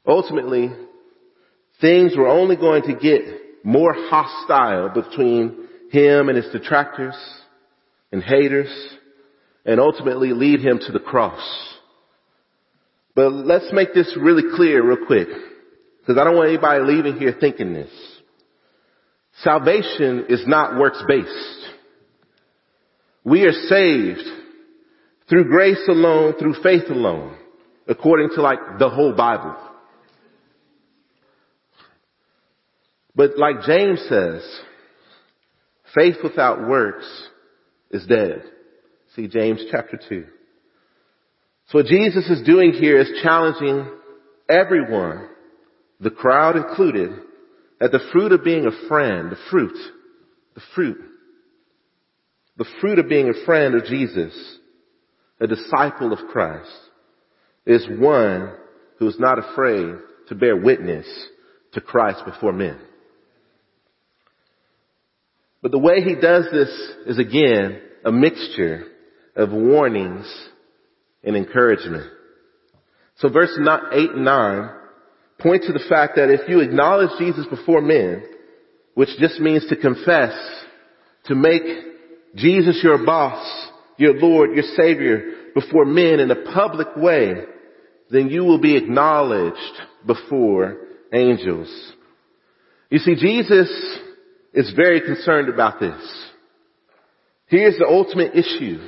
Ultimately, 0.06 0.70
things 1.80 2.16
were 2.16 2.28
only 2.28 2.56
going 2.56 2.82
to 2.84 2.94
get 2.94 3.64
more 3.64 3.92
hostile 3.94 4.90
between 4.90 5.66
him 5.90 6.28
and 6.28 6.36
his 6.36 6.52
detractors 6.52 7.16
and 8.12 8.22
haters 8.22 8.68
and 9.64 9.80
ultimately 9.80 10.32
lead 10.32 10.60
him 10.60 10.78
to 10.78 10.92
the 10.92 11.00
cross. 11.00 11.75
But 13.16 13.32
let's 13.32 13.72
make 13.72 13.94
this 13.94 14.14
really 14.20 14.42
clear 14.54 14.86
real 14.86 15.06
quick 15.06 15.28
because 16.00 16.20
I 16.20 16.24
don't 16.24 16.36
want 16.36 16.50
anybody 16.50 16.84
leaving 16.84 17.16
here 17.16 17.34
thinking 17.40 17.72
this. 17.72 17.90
Salvation 19.42 20.26
is 20.28 20.46
not 20.46 20.78
works 20.78 21.02
based. 21.08 21.70
We 23.24 23.44
are 23.44 23.52
saved 23.52 24.20
through 25.30 25.48
grace 25.48 25.82
alone, 25.88 26.34
through 26.38 26.62
faith 26.62 26.90
alone, 26.90 27.36
according 27.88 28.30
to 28.34 28.42
like 28.42 28.58
the 28.78 28.90
whole 28.90 29.14
Bible. 29.14 29.56
But 33.14 33.38
like 33.38 33.62
James 33.66 34.04
says, 34.10 34.42
faith 35.94 36.16
without 36.22 36.68
works 36.68 37.06
is 37.90 38.06
dead. 38.06 38.42
See 39.14 39.26
James 39.26 39.64
chapter 39.70 39.98
2. 40.06 40.26
So 41.68 41.78
what 41.78 41.86
Jesus 41.86 42.28
is 42.28 42.46
doing 42.46 42.72
here 42.72 43.00
is 43.00 43.10
challenging 43.22 43.90
everyone, 44.48 45.28
the 46.00 46.10
crowd 46.10 46.56
included, 46.56 47.10
that 47.80 47.90
the 47.90 48.08
fruit 48.12 48.32
of 48.32 48.44
being 48.44 48.66
a 48.66 48.88
friend, 48.88 49.30
the 49.30 49.38
fruit, 49.50 49.76
the 50.54 50.62
fruit, 50.74 50.98
the 52.56 52.66
fruit 52.80 52.98
of 52.98 53.08
being 53.08 53.28
a 53.28 53.44
friend 53.44 53.74
of 53.74 53.84
Jesus, 53.84 54.58
a 55.40 55.46
disciple 55.46 56.12
of 56.12 56.20
Christ, 56.30 56.70
is 57.66 57.86
one 57.98 58.52
who 58.98 59.08
is 59.08 59.18
not 59.18 59.38
afraid 59.38 59.96
to 60.28 60.34
bear 60.34 60.56
witness 60.56 61.06
to 61.72 61.80
Christ 61.80 62.24
before 62.24 62.52
men. 62.52 62.78
But 65.62 65.72
the 65.72 65.78
way 65.78 66.00
he 66.00 66.14
does 66.14 66.46
this 66.52 66.68
is 67.06 67.18
again 67.18 67.80
a 68.04 68.12
mixture 68.12 68.84
of 69.34 69.50
warnings 69.50 70.26
and 71.26 71.36
encouragement. 71.36 72.10
So 73.16 73.28
verse 73.28 73.50
8 73.58 74.10
and 74.10 74.24
9 74.24 74.70
point 75.38 75.64
to 75.64 75.72
the 75.72 75.84
fact 75.88 76.16
that 76.16 76.30
if 76.30 76.48
you 76.48 76.60
acknowledge 76.60 77.10
Jesus 77.18 77.46
before 77.46 77.82
men, 77.82 78.24
which 78.94 79.10
just 79.18 79.38
means 79.40 79.66
to 79.68 79.76
confess, 79.76 80.32
to 81.24 81.34
make 81.34 81.62
Jesus 82.34 82.80
your 82.82 83.04
boss, 83.04 83.68
your 83.98 84.14
Lord, 84.14 84.54
your 84.54 84.64
Savior 84.76 85.32
before 85.54 85.84
men 85.84 86.20
in 86.20 86.30
a 86.30 86.52
public 86.52 86.88
way, 86.96 87.34
then 88.10 88.28
you 88.28 88.44
will 88.44 88.60
be 88.60 88.76
acknowledged 88.76 89.56
before 90.06 90.76
angels. 91.12 91.92
You 92.90 92.98
see, 92.98 93.14
Jesus 93.16 93.68
is 94.52 94.72
very 94.76 95.00
concerned 95.00 95.48
about 95.48 95.80
this. 95.80 96.30
Here's 97.46 97.76
the 97.78 97.86
ultimate 97.86 98.34
issue. 98.34 98.78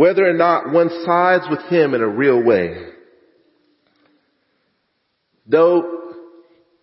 Whether 0.00 0.26
or 0.26 0.32
not 0.32 0.72
one 0.72 0.88
sides 1.04 1.44
with 1.50 1.60
him 1.64 1.92
in 1.92 2.00
a 2.00 2.08
real 2.08 2.42
way. 2.42 2.86
Though 5.46 6.14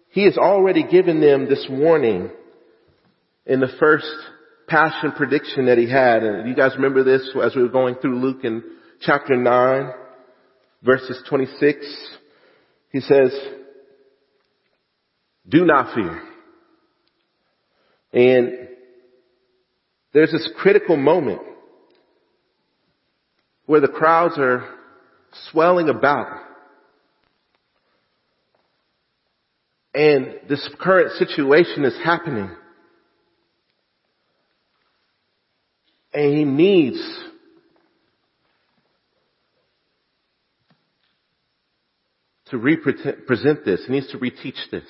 he 0.10 0.26
has 0.26 0.38
already 0.38 0.84
given 0.88 1.20
them 1.20 1.50
this 1.50 1.66
warning 1.68 2.30
in 3.48 3.60
the 3.60 3.74
first 3.80 4.06
passion 4.68 5.14
prediction 5.14 5.66
that 5.66 5.80
he 5.80 5.90
had. 5.90 6.22
And 6.22 6.48
you 6.48 6.56
guys 6.56 6.74
remember 6.76 7.04
this 7.04 7.28
as 7.44 7.56
we 7.56 7.64
were 7.64 7.70
going 7.70 7.96
through 7.96 8.20
Luke 8.20 8.44
in 8.44 8.62
chapter 9.02 9.36
9 9.36 9.94
verses 10.84 11.20
26. 11.28 12.10
He 12.92 13.00
says, 13.00 13.36
do 15.50 15.66
not 15.66 15.96
fear. 15.96 16.22
And 18.14 18.68
there's 20.14 20.32
this 20.32 20.48
critical 20.62 20.98
moment 20.98 21.42
where 23.68 23.82
the 23.82 23.88
crowds 23.88 24.36
are 24.40 24.68
swelling 25.52 25.90
about. 25.90 26.42
And 29.94 30.40
this 30.50 30.68
current 30.80 31.12
situation 31.18 31.86
is 31.86 31.96
happening. 32.04 32.50
And 36.14 36.38
he 36.38 36.46
needs 36.46 37.00
to 42.50 42.58
represent 42.58 43.28
present 43.28 43.66
this. 43.66 43.84
He 43.86 43.94
needs 43.94 44.10
to 44.12 44.18
reteach 44.18 44.58
this. 44.72 44.84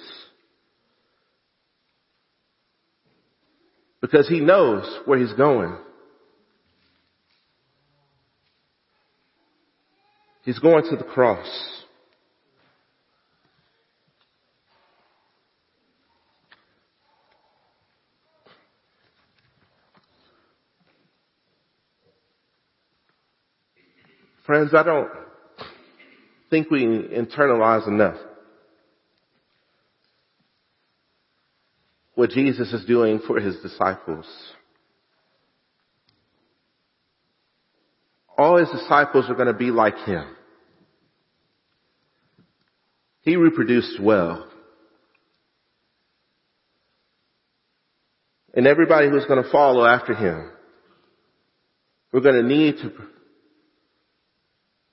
because 4.01 4.27
he 4.27 4.39
knows 4.39 4.85
where 5.05 5.19
he's 5.19 5.33
going. 5.33 5.75
He's 10.47 10.59
going 10.59 10.81
to 10.89 10.95
the 10.95 11.03
cross. 11.03 11.45
Friends, 24.45 24.73
I 24.73 24.83
don't 24.83 25.09
think 26.49 26.71
we 26.71 26.85
internalize 26.85 27.85
enough 27.85 28.15
what 32.15 32.29
Jesus 32.29 32.71
is 32.71 32.85
doing 32.85 33.19
for 33.27 33.41
his 33.41 33.57
disciples. 33.57 34.25
All 38.37 38.55
his 38.55 38.69
disciples 38.69 39.29
are 39.29 39.35
going 39.35 39.47
to 39.47 39.53
be 39.53 39.71
like 39.71 39.97
him. 40.05 40.36
He 43.27 43.35
reproduced 43.35 43.99
well. 44.01 44.47
And 48.53 48.65
everybody 48.65 49.09
who's 49.09 49.25
going 49.25 49.43
to 49.43 49.51
follow 49.51 49.85
after 49.85 50.15
him, 50.15 50.49
we're 52.13 52.21
going 52.21 52.41
to 52.41 52.47
need 52.47 52.77
to 52.77 52.93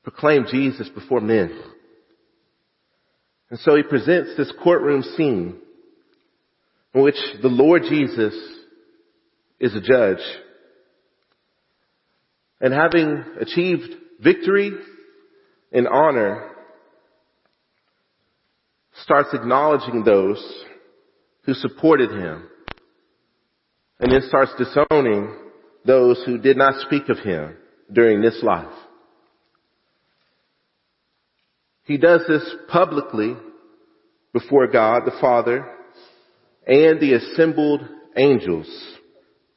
proclaim 0.02 0.46
Jesus 0.50 0.88
before 0.88 1.20
men. 1.20 1.56
And 3.50 3.60
so 3.60 3.76
he 3.76 3.84
presents 3.84 4.36
this 4.36 4.52
courtroom 4.64 5.04
scene 5.16 5.60
in 6.92 7.02
which 7.02 7.14
the 7.40 7.46
Lord 7.46 7.82
Jesus 7.88 8.34
is 9.60 9.76
a 9.76 9.80
judge. 9.80 10.18
And 12.60 12.74
having 12.74 13.24
achieved 13.40 13.94
victory 14.20 14.72
and 15.70 15.86
honor, 15.86 16.50
starts 19.04 19.28
acknowledging 19.34 20.02
those 20.02 20.42
who 21.42 21.52
supported 21.52 22.10
him 22.10 22.48
and 24.00 24.10
then 24.10 24.22
starts 24.28 24.52
disowning 24.56 25.34
those 25.84 26.22
who 26.24 26.38
did 26.38 26.56
not 26.56 26.80
speak 26.80 27.10
of 27.10 27.18
him 27.18 27.54
during 27.92 28.22
this 28.22 28.40
life. 28.42 28.72
He 31.84 31.98
does 31.98 32.22
this 32.26 32.42
publicly 32.68 33.36
before 34.32 34.68
God 34.68 35.02
the 35.04 35.16
Father 35.20 35.70
and 36.66 36.98
the 36.98 37.12
assembled 37.12 37.82
angels, 38.16 38.66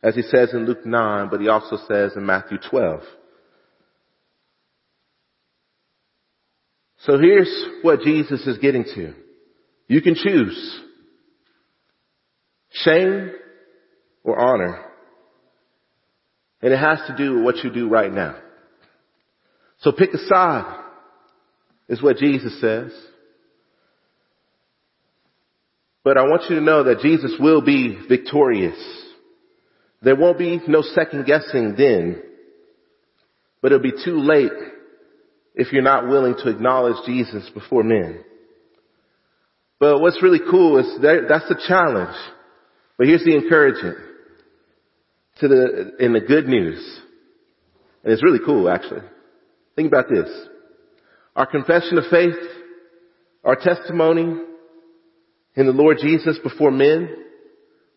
as 0.04 0.14
he 0.14 0.24
says 0.24 0.50
in 0.54 0.66
Luke 0.66 0.86
9, 0.86 1.30
but 1.32 1.40
he 1.40 1.48
also 1.48 1.78
says 1.88 2.12
in 2.18 2.26
Matthew 2.26 2.58
12. 2.70 3.02
So 7.00 7.18
here's 7.18 7.66
what 7.82 8.02
Jesus 8.02 8.46
is 8.46 8.58
getting 8.58 8.84
to. 8.84 9.14
You 9.88 10.02
can 10.02 10.15
choose 10.15 10.82
shame 12.71 13.32
or 14.23 14.39
honor. 14.39 14.84
And 16.62 16.73
it 16.73 16.78
has 16.78 17.00
to 17.08 17.15
do 17.15 17.36
with 17.36 17.43
what 17.43 17.63
you 17.63 17.71
do 17.71 17.89
right 17.89 18.12
now. 18.12 18.38
So 19.80 19.91
pick 19.91 20.13
a 20.13 20.17
side, 20.17 20.84
is 21.88 22.02
what 22.02 22.17
Jesus 22.17 22.60
says. 22.60 22.91
But 26.04 26.17
I 26.17 26.23
want 26.23 26.50
you 26.50 26.56
to 26.56 26.62
know 26.62 26.84
that 26.86 27.00
Jesus 27.00 27.34
will 27.39 27.62
be 27.62 27.97
victorious. 28.08 28.78
There 30.02 30.15
won't 30.15 30.38
be 30.38 30.60
no 30.67 30.82
second 30.82 31.26
guessing 31.26 31.76
then. 31.78 32.21
But 33.62 33.71
it'll 33.71 33.84
be 33.84 34.04
too 34.04 34.19
late 34.19 34.52
if 35.56 35.71
you're 35.73 35.82
not 35.82 36.08
willing 36.08 36.36
to 36.36 36.50
acknowledge 36.50 37.06
Jesus 37.06 37.50
before 37.54 37.84
men. 37.84 38.23
But 39.80 40.00
what's 40.00 40.22
really 40.24 40.40
cool 40.50 40.80
is 40.80 41.02
that, 41.02 41.26
that's 41.30 41.48
the 41.48 41.62
challenge. 41.68 42.16
But 42.98 43.08
here's 43.08 43.24
the 43.24 43.36
encouragement 43.36 43.98
to 45.40 45.48
the, 45.48 45.92
in 46.00 46.13
the 46.13 46.22
good 46.22 46.48
news. 46.48 46.80
And 48.04 48.12
it's 48.12 48.24
really 48.24 48.40
cool 48.44 48.70
actually. 48.70 49.02
Think 49.76 49.88
about 49.88 50.10
this. 50.10 50.30
Our 51.36 51.46
confession 51.46 52.00
of 52.00 52.06
faith, 52.10 52.34
our 53.44 53.56
testimony 53.56 54.42
in 55.56 55.66
the 55.66 55.72
Lord 55.72 55.98
Jesus 56.02 56.40
before 56.42 56.72
men 56.72 57.16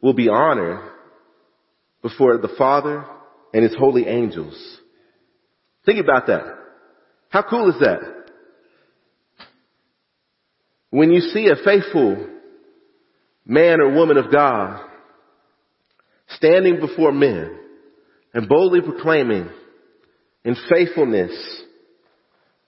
will 0.02 0.12
be 0.12 0.28
honored 0.28 0.90
before 2.02 2.36
the 2.38 2.54
Father 2.58 3.04
and 3.54 3.62
His 3.62 3.74
holy 3.78 4.06
angels. 4.06 4.54
Think 5.86 6.00
about 6.00 6.26
that. 6.26 6.42
How 7.30 7.42
cool 7.48 7.70
is 7.70 7.80
that? 7.80 8.19
When 10.90 11.12
you 11.12 11.20
see 11.20 11.46
a 11.48 11.64
faithful 11.64 12.26
man 13.46 13.80
or 13.80 13.94
woman 13.94 14.16
of 14.16 14.32
God 14.32 14.84
standing 16.36 16.80
before 16.80 17.12
men 17.12 17.58
and 18.34 18.48
boldly 18.48 18.80
proclaiming 18.80 19.48
in 20.44 20.56
faithfulness 20.68 21.32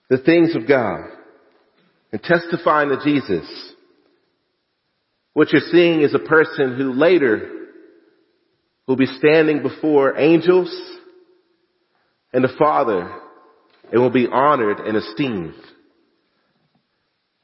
the 0.09 0.17
things 0.17 0.55
of 0.55 0.67
God 0.67 1.01
and 2.11 2.21
testifying 2.21 2.89
to 2.89 3.03
Jesus, 3.03 3.73
what 5.33 5.51
you're 5.51 5.61
seeing 5.71 6.01
is 6.01 6.13
a 6.13 6.19
person 6.19 6.77
who 6.77 6.93
later 6.93 7.49
will 8.87 8.95
be 8.95 9.05
standing 9.05 9.63
before 9.63 10.17
angels 10.17 10.69
and 12.31 12.43
the 12.43 12.53
Father 12.59 13.19
and 13.91 14.01
will 14.01 14.11
be 14.11 14.27
honored 14.31 14.79
and 14.79 14.97
esteemed. 14.97 15.55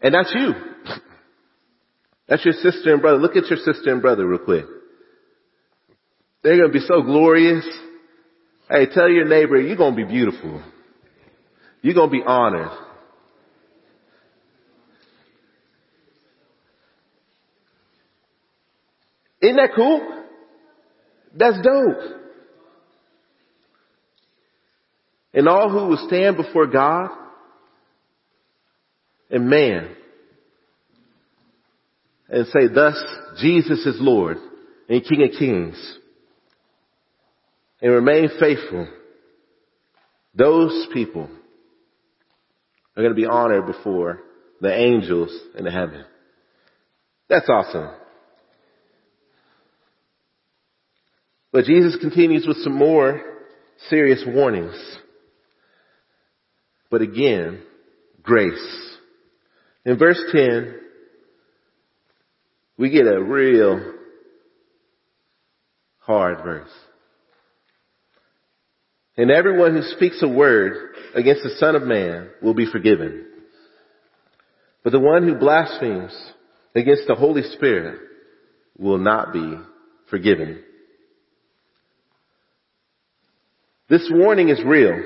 And 0.01 0.13
that's 0.13 0.33
you. 0.33 0.53
That's 2.27 2.45
your 2.45 2.53
sister 2.53 2.93
and 2.93 3.01
brother. 3.01 3.17
Look 3.17 3.35
at 3.35 3.47
your 3.47 3.57
sister 3.57 3.91
and 3.91 4.01
brother 4.01 4.25
real 4.27 4.39
quick. 4.39 4.65
They're 6.43 6.57
going 6.57 6.71
to 6.71 6.73
be 6.73 6.85
so 6.85 7.01
glorious. 7.01 7.65
Hey, 8.69 8.85
tell 8.93 9.09
your 9.09 9.25
neighbor, 9.25 9.59
you're 9.59 9.75
going 9.75 9.95
to 9.95 10.05
be 10.05 10.09
beautiful. 10.09 10.63
You're 11.81 11.95
going 11.95 12.09
to 12.09 12.17
be 12.17 12.23
honored. 12.25 12.69
Isn't 19.41 19.55
that 19.55 19.71
cool? 19.75 20.25
That's 21.35 21.57
dope. 21.57 22.19
And 25.33 25.47
all 25.47 25.69
who 25.69 25.88
will 25.88 26.07
stand 26.07 26.38
before 26.38 26.67
God 26.67 27.09
and 29.29 29.49
man 29.49 29.95
and 32.29 32.45
say, 32.47 32.67
thus 32.73 32.95
Jesus 33.39 33.85
is 33.85 33.97
Lord 33.99 34.37
and 34.87 35.03
King 35.03 35.23
of 35.23 35.37
Kings 35.37 35.97
and 37.81 37.91
remain 37.91 38.29
faithful, 38.39 38.87
those 40.35 40.87
people 40.93 41.29
are 42.95 43.03
going 43.03 43.15
to 43.15 43.21
be 43.21 43.25
honored 43.25 43.65
before 43.65 44.19
the 44.61 44.73
angels 44.73 45.31
in 45.57 45.63
the 45.63 45.71
heaven. 45.71 46.03
That's 47.29 47.47
awesome. 47.49 47.89
But 51.51 51.65
Jesus 51.65 51.97
continues 51.99 52.45
with 52.47 52.57
some 52.57 52.75
more 52.75 53.21
serious 53.89 54.23
warnings. 54.27 54.75
But 56.91 57.01
again, 57.01 57.63
grace. 58.21 58.88
In 59.85 59.97
verse 59.97 60.21
10, 60.31 60.75
we 62.77 62.89
get 62.89 63.07
a 63.07 63.21
real 63.21 63.93
hard 65.99 66.43
verse. 66.43 66.69
And 69.17 69.31
everyone 69.31 69.75
who 69.75 69.83
speaks 69.83 70.21
a 70.21 70.27
word 70.27 70.95
against 71.13 71.43
the 71.43 71.55
Son 71.57 71.75
of 71.75 71.83
Man 71.83 72.29
will 72.41 72.53
be 72.53 72.65
forgiven. 72.71 73.25
But 74.83 74.91
the 74.91 74.99
one 74.99 75.27
who 75.27 75.35
blasphemes 75.35 76.17
against 76.73 77.03
the 77.07 77.15
Holy 77.15 77.43
Spirit 77.43 77.99
will 78.77 78.97
not 78.97 79.33
be 79.33 79.55
forgiven. 80.09 80.63
This 83.89 84.09
warning 84.11 84.49
is 84.49 84.61
real. 84.63 84.97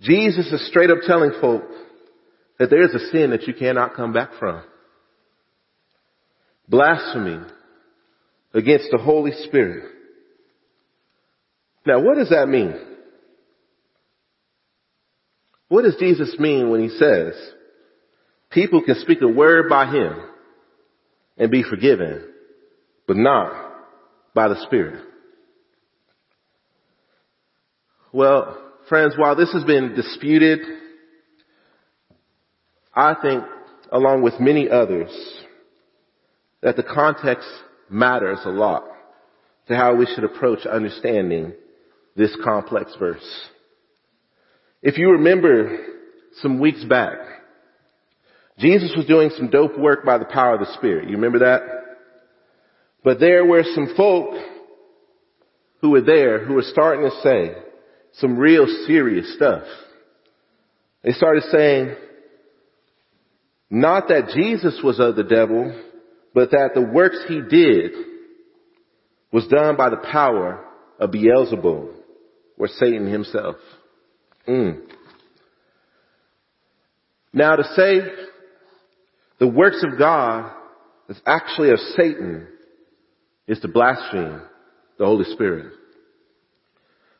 Jesus 0.00 0.46
is 0.52 0.66
straight 0.68 0.90
up 0.90 0.98
telling 1.06 1.32
folk 1.40 1.64
that 2.58 2.70
there 2.70 2.82
is 2.82 2.94
a 2.94 3.10
sin 3.10 3.30
that 3.30 3.46
you 3.46 3.54
cannot 3.54 3.94
come 3.94 4.12
back 4.12 4.30
from. 4.38 4.62
Blasphemy 6.68 7.40
against 8.52 8.88
the 8.90 8.98
Holy 8.98 9.32
Spirit. 9.44 9.84
Now 11.86 12.00
what 12.00 12.16
does 12.16 12.30
that 12.30 12.48
mean? 12.48 12.74
What 15.68 15.82
does 15.82 15.96
Jesus 15.98 16.36
mean 16.38 16.70
when 16.70 16.80
he 16.80 16.88
says 16.88 17.34
people 18.50 18.82
can 18.82 18.96
speak 18.96 19.20
a 19.22 19.28
word 19.28 19.68
by 19.68 19.86
him 19.86 20.18
and 21.36 21.50
be 21.50 21.62
forgiven, 21.62 22.26
but 23.06 23.16
not 23.16 23.52
by 24.34 24.48
the 24.48 24.60
Spirit? 24.62 25.04
Well, 28.12 28.58
friends, 28.88 29.14
while 29.16 29.36
this 29.36 29.52
has 29.52 29.64
been 29.64 29.94
disputed, 29.94 30.60
I 32.98 33.14
think, 33.22 33.44
along 33.92 34.22
with 34.22 34.40
many 34.40 34.68
others, 34.68 35.08
that 36.62 36.74
the 36.74 36.82
context 36.82 37.48
matters 37.88 38.40
a 38.44 38.50
lot 38.50 38.82
to 39.68 39.76
how 39.76 39.94
we 39.94 40.04
should 40.06 40.24
approach 40.24 40.66
understanding 40.66 41.52
this 42.16 42.36
complex 42.42 42.92
verse. 42.98 43.24
If 44.82 44.98
you 44.98 45.12
remember 45.12 45.78
some 46.42 46.58
weeks 46.58 46.82
back, 46.82 47.18
Jesus 48.58 48.92
was 48.96 49.06
doing 49.06 49.30
some 49.36 49.48
dope 49.48 49.78
work 49.78 50.04
by 50.04 50.18
the 50.18 50.24
power 50.24 50.54
of 50.54 50.60
the 50.60 50.74
Spirit. 50.74 51.08
You 51.08 51.14
remember 51.14 51.38
that? 51.38 51.62
But 53.04 53.20
there 53.20 53.46
were 53.46 53.62
some 53.76 53.94
folk 53.96 54.34
who 55.82 55.90
were 55.90 56.00
there 56.00 56.44
who 56.44 56.54
were 56.54 56.62
starting 56.62 57.08
to 57.08 57.16
say 57.22 57.54
some 58.14 58.36
real 58.36 58.66
serious 58.88 59.36
stuff. 59.36 59.62
They 61.04 61.12
started 61.12 61.44
saying, 61.52 61.94
not 63.70 64.08
that 64.08 64.32
Jesus 64.34 64.80
was 64.82 64.98
of 64.98 65.16
the 65.16 65.24
devil, 65.24 65.78
but 66.34 66.50
that 66.50 66.70
the 66.74 66.82
works 66.82 67.18
he 67.28 67.40
did 67.40 67.92
was 69.32 69.46
done 69.48 69.76
by 69.76 69.90
the 69.90 69.96
power 70.10 70.64
of 70.98 71.10
Beelzebul 71.10 71.92
or 72.56 72.68
Satan 72.68 73.10
himself. 73.10 73.56
Mm. 74.48 74.80
Now 77.32 77.56
to 77.56 77.64
say 77.74 78.00
the 79.38 79.46
works 79.46 79.84
of 79.84 79.98
God 79.98 80.50
is 81.08 81.20
actually 81.26 81.70
of 81.70 81.78
Satan 81.96 82.48
is 83.46 83.60
to 83.60 83.68
blaspheme 83.68 84.42
the 84.98 85.04
Holy 85.04 85.24
Spirit. 85.32 85.72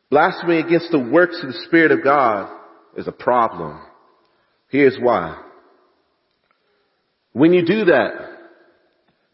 Blasphemy 0.09 0.59
against 0.59 0.91
the 0.91 0.99
works 0.99 1.39
of 1.43 1.49
the 1.49 1.61
Spirit 1.67 1.91
of 1.91 2.03
God 2.03 2.51
is 2.97 3.07
a 3.07 3.11
problem. 3.11 3.79
Here's 4.69 4.97
why. 4.99 5.48
When 7.33 7.53
you 7.53 7.65
do 7.65 7.85
that, 7.85 8.11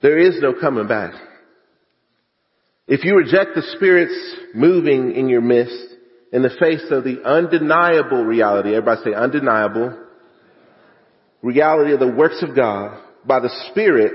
there 0.01 0.17
is 0.17 0.39
no 0.41 0.53
coming 0.59 0.87
back. 0.87 1.13
If 2.87 3.03
you 3.03 3.15
reject 3.15 3.55
the 3.55 3.63
Spirit's 3.75 4.35
moving 4.53 5.15
in 5.15 5.27
your 5.27 5.41
midst 5.41 5.87
in 6.31 6.43
the 6.43 6.55
face 6.59 6.85
of 6.91 7.03
the 7.03 7.23
undeniable 7.23 8.23
reality, 8.23 8.75
everybody 8.75 9.01
say 9.03 9.15
undeniable, 9.15 9.97
reality 11.41 11.93
of 11.93 11.99
the 11.99 12.11
works 12.11 12.43
of 12.47 12.55
God 12.55 13.01
by 13.25 13.39
the 13.39 13.49
Spirit, 13.71 14.13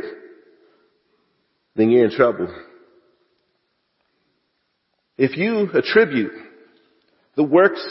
then 1.74 1.90
you're 1.90 2.04
in 2.04 2.10
trouble. 2.12 2.54
If 5.16 5.36
you 5.36 5.68
attribute 5.72 6.32
the 7.36 7.44
works 7.44 7.82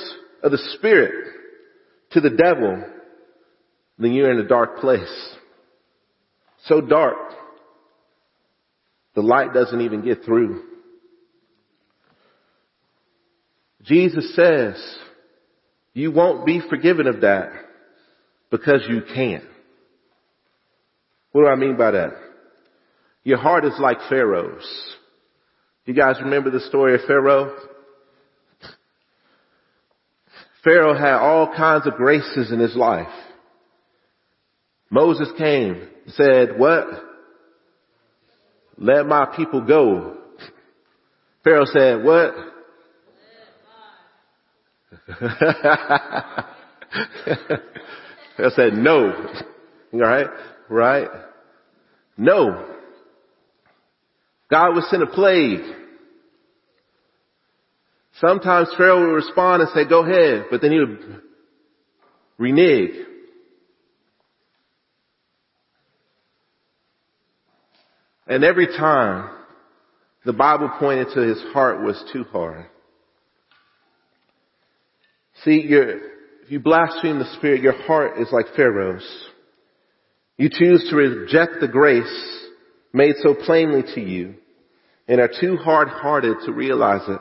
of 0.43 0.51
the 0.51 0.57
Spirit 0.75 1.25
to 2.11 2.21
the 2.21 2.29
devil, 2.29 2.83
then 3.97 4.13
you're 4.13 4.31
in 4.31 4.39
a 4.39 4.47
dark 4.47 4.77
place. 4.77 5.35
So 6.70 6.82
dark, 6.82 7.17
the 9.15 9.22
light 9.22 9.53
doesn't 9.55 9.82
even 9.82 10.05
get 10.05 10.24
through. 10.24 10.61
Jesus 13.82 14.36
says, 14.36 14.76
you 15.95 16.11
won't 16.11 16.45
be 16.45 16.61
forgiven 16.70 17.07
of 17.07 17.22
that 17.22 17.49
because 18.51 18.86
you 18.88 19.01
can't. 19.15 19.45
What 21.32 21.41
do 21.41 21.47
I 21.47 21.55
mean 21.55 21.76
by 21.76 21.89
that? 21.91 22.11
Your 23.24 23.39
heart 23.39 23.65
is 23.65 23.74
like 23.80 23.97
Pharaoh's. 24.07 24.95
You 25.86 25.95
guys 25.95 26.17
remember 26.22 26.51
the 26.51 26.59
story 26.59 26.93
of 26.93 27.01
Pharaoh? 27.07 27.57
Pharaoh 30.63 30.93
had 30.93 31.15
all 31.15 31.47
kinds 31.47 31.88
of 31.88 31.95
graces 31.95 32.51
in 32.51 32.59
his 32.59 32.76
life. 32.76 33.07
Moses 34.91 35.30
came, 35.36 35.88
said, 36.14 36.57
what? 36.57 36.88
Let 38.78 39.05
my 39.05 39.26
people 39.36 39.62
go. 39.66 40.18
Pharaoh 41.43 41.66
said, 41.66 42.03
what? 42.03 42.34
I 48.38 48.49
said 48.55 48.74
no. 48.74 49.28
Right? 49.91 50.28
Right? 50.70 51.10
No. 52.18 52.76
God 54.49 54.76
would 54.76 54.84
send 54.86 55.03
a 55.03 55.07
plague. 55.07 55.62
Sometimes 58.20 58.70
Pharaoh 58.78 59.01
would 59.01 59.14
respond 59.14 59.62
and 59.62 59.72
say, 59.74 59.88
go 59.88 60.03
ahead, 60.05 60.45
but 60.51 60.62
then 60.62 60.72
he 60.72 60.80
would 60.80 61.22
renege. 62.38 63.07
And 68.30 68.43
every 68.43 68.67
time 68.67 69.32
the 70.23 70.34
Bible 70.34 70.69
pointed 70.80 71.07
to 71.15 71.21
his 71.21 71.41
heart 71.51 71.82
was 71.82 72.01
too 72.13 72.23
hard. 72.25 72.67
See, 75.43 75.65
if 75.67 76.51
you 76.51 76.59
blaspheme 76.59 77.17
the 77.17 77.34
Spirit, 77.38 77.61
your 77.61 77.82
heart 77.84 78.19
is 78.19 78.27
like 78.32 78.55
Pharaoh's. 78.55 79.07
You 80.38 80.49
choose 80.49 80.88
to 80.89 80.95
reject 80.95 81.53
the 81.59 81.67
grace 81.67 82.45
made 82.93 83.15
so 83.23 83.34
plainly 83.34 83.82
to 83.95 84.01
you 84.01 84.36
and 85.07 85.19
are 85.19 85.32
too 85.41 85.57
hard-hearted 85.57 86.38
to 86.45 86.51
realize 86.51 87.07
it. 87.07 87.19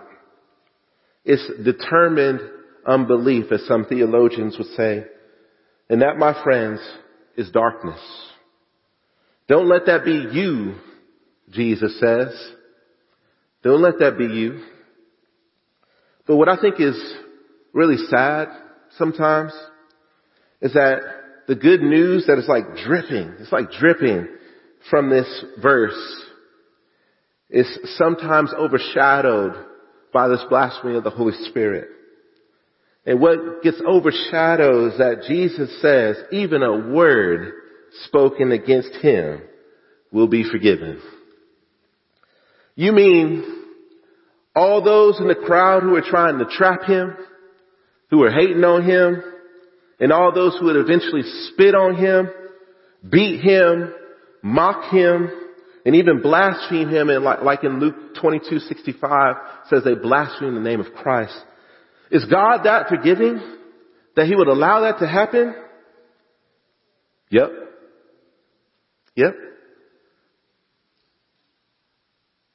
It's 1.24 1.64
determined 1.64 2.40
unbelief, 2.86 3.50
as 3.50 3.64
some 3.66 3.86
theologians 3.86 4.56
would 4.59 4.68
say. 4.76 5.04
And 5.88 6.02
that, 6.02 6.18
my 6.18 6.42
friends, 6.44 6.80
is 7.36 7.50
darkness. 7.50 8.00
Don't 9.48 9.68
let 9.68 9.86
that 9.86 10.04
be 10.04 10.26
you, 10.32 10.74
Jesus 11.51 11.99
says. 12.01 12.53
Don't 13.62 13.82
let 13.82 13.99
that 14.01 14.18
be 14.18 14.24
you. 14.24 14.62
But 16.26 16.36
what 16.36 16.49
I 16.49 16.61
think 16.61 16.80
is 16.80 16.96
really 17.72 17.96
sad 18.09 18.49
sometimes 18.96 19.53
is 20.61 20.74
that 20.74 21.01
the 21.46 21.55
good 21.55 21.80
news 21.82 22.26
that 22.26 22.38
is 22.38 22.49
like 22.49 22.76
dripping, 22.84 23.34
it's 23.40 23.53
like 23.53 23.70
dripping 23.72 24.28
from 24.90 25.11
this 25.11 25.44
verse 25.61 26.24
is 27.51 27.78
sometimes 27.96 28.53
overshadowed 28.53 29.55
by 30.12 30.28
this 30.28 30.44
blasphemy 30.49 30.96
of 30.96 31.05
the 31.05 31.11
Holy 31.11 31.32
Spirit. 31.49 31.88
And 33.07 33.20
what 33.20 33.62
gets 33.62 33.80
overshadowed 33.80 34.92
is 34.92 34.99
that 34.99 35.24
Jesus 35.26 35.80
says 35.80 36.16
even 36.30 36.62
a 36.62 36.92
word 36.92 37.53
spoken 38.05 38.53
against 38.53 38.92
him 38.96 39.40
will 40.12 40.28
be 40.28 40.44
forgiven. 40.44 41.01
You 42.78 42.92
mean 42.92 43.64
all 44.54 44.84
those 44.84 45.18
in 45.18 45.26
the 45.26 45.34
crowd 45.34 45.82
who 45.82 45.96
are 45.96 46.00
trying 46.00 46.38
to 46.38 46.44
trap 46.44 46.84
him, 46.84 47.16
who 48.08 48.22
are 48.22 48.30
hating 48.30 48.62
on 48.62 48.84
him, 48.84 49.20
and 49.98 50.12
all 50.12 50.32
those 50.32 50.56
who 50.56 50.66
would 50.66 50.76
eventually 50.76 51.22
spit 51.48 51.74
on 51.74 51.96
him, 51.96 52.30
beat 53.10 53.40
him, 53.40 53.92
mock 54.44 54.92
him, 54.92 55.28
and 55.84 55.96
even 55.96 56.22
blaspheme 56.22 56.88
him 56.88 57.10
and 57.10 57.24
like, 57.24 57.42
like 57.42 57.64
in 57.64 57.80
Luke 57.80 58.14
22:65 58.22 59.40
says 59.70 59.82
they 59.82 59.94
blaspheme 59.94 60.54
the 60.54 60.60
name 60.60 60.78
of 60.78 60.94
Christ. 60.94 61.36
Is 62.12 62.26
God 62.26 62.62
that 62.62 62.88
forgiving? 62.88 63.40
That 64.14 64.26
he 64.26 64.36
would 64.36 64.46
allow 64.46 64.82
that 64.82 65.00
to 65.00 65.08
happen? 65.08 65.52
Yep. 67.30 67.50
Yep. 69.16 69.34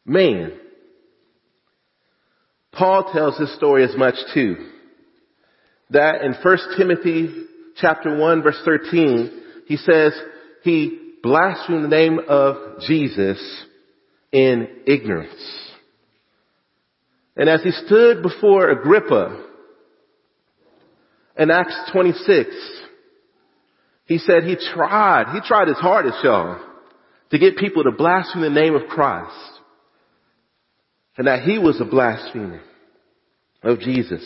Man. 0.05 0.53
Paul 2.71 3.11
tells 3.13 3.37
this 3.37 3.55
story 3.55 3.83
as 3.83 3.95
much 3.95 4.15
too 4.33 4.69
that 5.91 6.23
in 6.23 6.33
1 6.33 6.57
Timothy 6.77 7.45
chapter 7.75 8.17
1 8.17 8.41
verse 8.41 8.59
13, 8.65 9.43
he 9.67 9.77
says 9.77 10.13
he 10.63 10.99
blasphemed 11.21 11.83
the 11.83 11.87
name 11.87 12.19
of 12.27 12.81
Jesus 12.81 13.39
in 14.31 14.67
ignorance. 14.87 15.69
And 17.35 17.49
as 17.49 17.63
he 17.63 17.71
stood 17.71 18.21
before 18.21 18.69
Agrippa 18.69 19.45
in 21.37 21.51
Acts 21.51 21.91
26, 21.91 22.49
he 24.05 24.17
said 24.17 24.43
he 24.43 24.55
tried, 24.73 25.33
he 25.33 25.47
tried 25.47 25.67
his 25.67 25.77
hardest, 25.77 26.17
y'all, 26.23 26.59
to 27.31 27.39
get 27.39 27.57
people 27.57 27.83
to 27.83 27.91
blaspheme 27.91 28.41
the 28.41 28.49
name 28.49 28.75
of 28.75 28.87
Christ. 28.89 29.52
And 31.17 31.27
that 31.27 31.43
he 31.43 31.59
was 31.59 31.79
a 31.79 31.85
blasphemer 31.85 32.61
of 33.61 33.79
Jesus. 33.79 34.25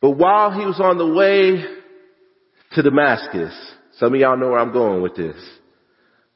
But 0.00 0.12
while 0.12 0.50
he 0.50 0.64
was 0.64 0.80
on 0.80 0.98
the 0.98 1.06
way 1.06 1.64
to 2.72 2.82
Damascus, 2.82 3.54
some 3.98 4.14
of 4.14 4.20
y'all 4.20 4.36
know 4.36 4.50
where 4.50 4.58
I'm 4.58 4.72
going 4.72 5.02
with 5.02 5.14
this. 5.14 5.36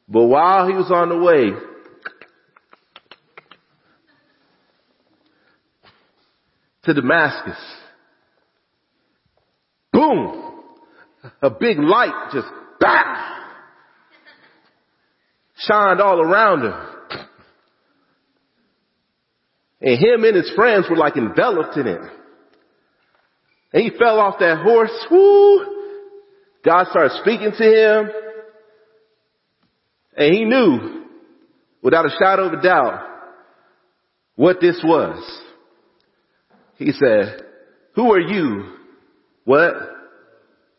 But 0.08 0.24
while 0.24 0.66
he 0.66 0.74
was 0.74 0.90
on 0.90 1.08
the 1.08 1.18
way, 1.18 1.50
to 6.84 6.94
Damascus, 6.94 7.58
boom, 9.92 10.62
a 11.42 11.50
big 11.50 11.78
light 11.78 12.30
just 12.32 12.46
bah, 12.80 13.34
shined 15.56 16.00
all 16.00 16.20
around 16.20 16.64
him. 16.64 16.97
And 19.80 19.98
him 19.98 20.24
and 20.24 20.36
his 20.36 20.50
friends 20.56 20.86
were 20.90 20.96
like 20.96 21.16
enveloped 21.16 21.76
in 21.76 21.86
it. 21.86 22.00
And 23.72 23.82
he 23.82 23.90
fell 23.98 24.18
off 24.18 24.38
that 24.40 24.62
horse. 24.62 25.06
Whoo! 25.10 25.76
God 26.64 26.86
started 26.90 27.12
speaking 27.20 27.52
to 27.56 27.64
him. 27.64 28.10
And 30.16 30.34
he 30.34 30.44
knew, 30.44 31.04
without 31.82 32.06
a 32.06 32.16
shadow 32.20 32.46
of 32.46 32.54
a 32.54 32.62
doubt, 32.62 33.04
what 34.34 34.60
this 34.60 34.80
was. 34.82 35.40
He 36.76 36.92
said, 36.92 37.44
who 37.94 38.12
are 38.12 38.20
you? 38.20 38.72
What? 39.44 39.74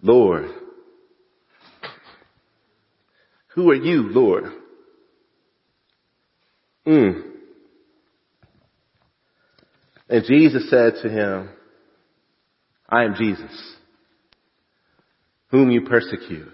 Lord. 0.02 0.50
Who 3.56 3.70
are 3.72 3.76
you, 3.76 4.04
Lord? 4.10 4.46
Mm. 6.88 7.29
And 10.10 10.26
Jesus 10.26 10.70
said 10.70 10.94
to 11.04 11.10
him, 11.10 11.50
I 12.90 13.04
am 13.04 13.14
Jesus, 13.16 13.76
whom 15.52 15.70
you 15.70 15.82
persecute. 15.82 16.52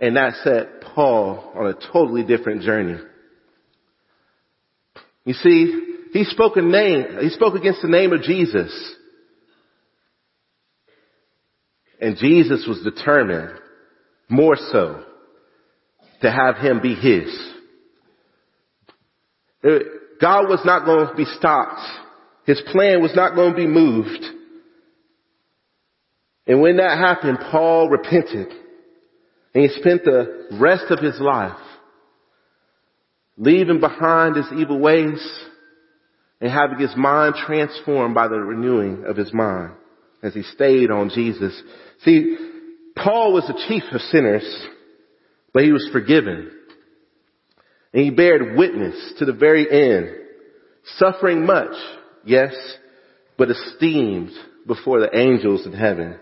And 0.00 0.16
that 0.16 0.34
set 0.42 0.80
Paul 0.82 1.52
on 1.54 1.68
a 1.68 1.92
totally 1.92 2.24
different 2.24 2.62
journey. 2.62 2.98
You 5.24 5.34
see, 5.34 5.94
he 6.12 6.24
spoke 6.24 6.56
a 6.56 6.62
name, 6.62 7.18
he 7.20 7.30
spoke 7.30 7.54
against 7.54 7.82
the 7.82 7.88
name 7.88 8.12
of 8.12 8.22
Jesus. 8.22 8.94
And 12.00 12.16
Jesus 12.16 12.66
was 12.68 12.82
determined, 12.82 13.58
more 14.28 14.56
so, 14.56 15.04
to 16.22 16.30
have 16.30 16.56
him 16.56 16.80
be 16.80 16.94
his. 16.94 17.52
God 20.20 20.48
was 20.48 20.60
not 20.64 20.84
going 20.84 21.08
to 21.08 21.14
be 21.14 21.24
stopped. 21.24 21.80
His 22.44 22.62
plan 22.72 23.02
was 23.02 23.14
not 23.14 23.34
going 23.34 23.52
to 23.52 23.56
be 23.56 23.66
moved. 23.66 24.24
And 26.46 26.60
when 26.60 26.76
that 26.76 26.98
happened, 26.98 27.38
Paul 27.50 27.88
repented. 27.88 28.48
And 29.54 29.64
he 29.64 29.68
spent 29.80 30.04
the 30.04 30.48
rest 30.60 30.84
of 30.90 31.00
his 31.00 31.18
life 31.20 31.58
leaving 33.36 33.80
behind 33.80 34.36
his 34.36 34.46
evil 34.56 34.78
ways 34.78 35.20
and 36.40 36.50
having 36.50 36.78
his 36.78 36.94
mind 36.96 37.34
transformed 37.46 38.14
by 38.14 38.28
the 38.28 38.36
renewing 38.36 39.04
of 39.06 39.16
his 39.16 39.32
mind 39.32 39.72
as 40.22 40.34
he 40.34 40.42
stayed 40.42 40.90
on 40.90 41.10
Jesus. 41.10 41.60
See, 42.02 42.36
Paul 42.96 43.32
was 43.32 43.46
the 43.46 43.62
chief 43.68 43.82
of 43.92 44.00
sinners, 44.02 44.66
but 45.52 45.64
he 45.64 45.72
was 45.72 45.88
forgiven. 45.92 46.50
And 47.96 48.04
he 48.04 48.10
bared 48.10 48.58
witness 48.58 49.14
to 49.20 49.24
the 49.24 49.32
very 49.32 49.66
end, 49.70 50.14
suffering 50.98 51.46
much, 51.46 51.74
yes, 52.26 52.54
but 53.38 53.50
esteemed 53.50 54.32
before 54.66 55.00
the 55.00 55.18
angels 55.18 55.64
in 55.64 55.72
heaven. 55.72 56.18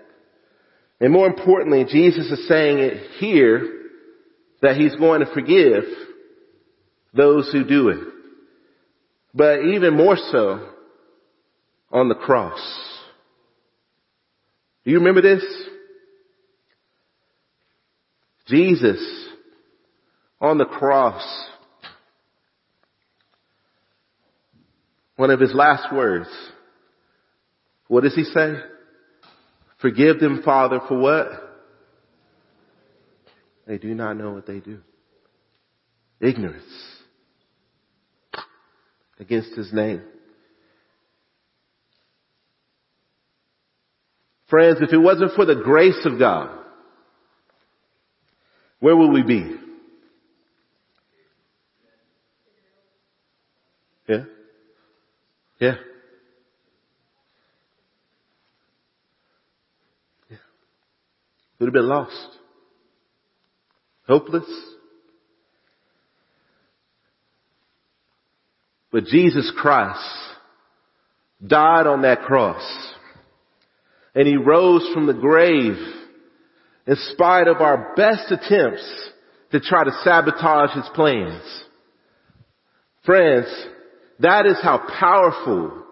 And 1.00 1.12
more 1.12 1.26
importantly, 1.26 1.84
Jesus 1.90 2.30
is 2.30 2.46
saying 2.46 2.78
it 2.78 3.10
here 3.18 3.88
that 4.62 4.76
he's 4.76 4.94
going 4.94 5.18
to 5.26 5.34
forgive 5.34 5.82
those 7.12 7.50
who 7.50 7.64
do 7.64 7.88
it. 7.88 8.06
But 9.34 9.64
even 9.64 9.96
more 9.96 10.16
so 10.16 10.70
on 11.90 12.08
the 12.08 12.14
cross. 12.14 12.60
Do 14.84 14.92
you 14.92 14.98
remember 14.98 15.22
this? 15.22 15.44
Jesus 18.46 19.28
on 20.40 20.58
the 20.58 20.66
cross. 20.66 21.50
One 25.16 25.30
of 25.30 25.40
his 25.40 25.54
last 25.54 25.92
words. 25.92 26.28
What 27.88 28.02
does 28.02 28.14
he 28.14 28.24
say? 28.24 28.54
Forgive 29.80 30.18
them, 30.18 30.42
Father, 30.44 30.80
for 30.88 30.98
what? 30.98 31.28
They 33.66 33.78
do 33.78 33.94
not 33.94 34.16
know 34.16 34.32
what 34.32 34.46
they 34.46 34.60
do. 34.60 34.80
Ignorance 36.20 36.64
against 39.18 39.54
his 39.54 39.72
name. 39.72 40.02
Friends, 44.48 44.78
if 44.80 44.92
it 44.92 44.98
wasn't 44.98 45.32
for 45.32 45.44
the 45.44 45.56
grace 45.56 46.00
of 46.04 46.18
God, 46.18 46.50
where 48.80 48.96
would 48.96 49.12
we 49.12 49.22
be? 49.22 49.56
Yeah? 54.08 54.24
Yeah. 55.60 55.74
Yeah. 60.30 60.36
Would 61.58 61.66
have 61.66 61.72
been 61.72 61.88
lost. 61.88 62.28
Hopeless. 64.06 64.44
But 68.92 69.04
Jesus 69.06 69.50
Christ 69.56 69.98
died 71.44 71.86
on 71.86 72.02
that 72.02 72.22
cross 72.22 72.62
and 74.14 74.28
he 74.28 74.36
rose 74.36 74.88
from 74.94 75.06
the 75.06 75.14
grave 75.14 75.76
in 76.86 76.96
spite 77.12 77.48
of 77.48 77.56
our 77.60 77.94
best 77.96 78.30
attempts 78.30 79.10
to 79.50 79.60
try 79.60 79.84
to 79.84 79.90
sabotage 80.04 80.74
his 80.76 80.88
plans. 80.94 81.42
Friends, 83.04 83.46
that 84.20 84.46
is 84.46 84.58
how 84.62 84.78
powerful 84.98 85.82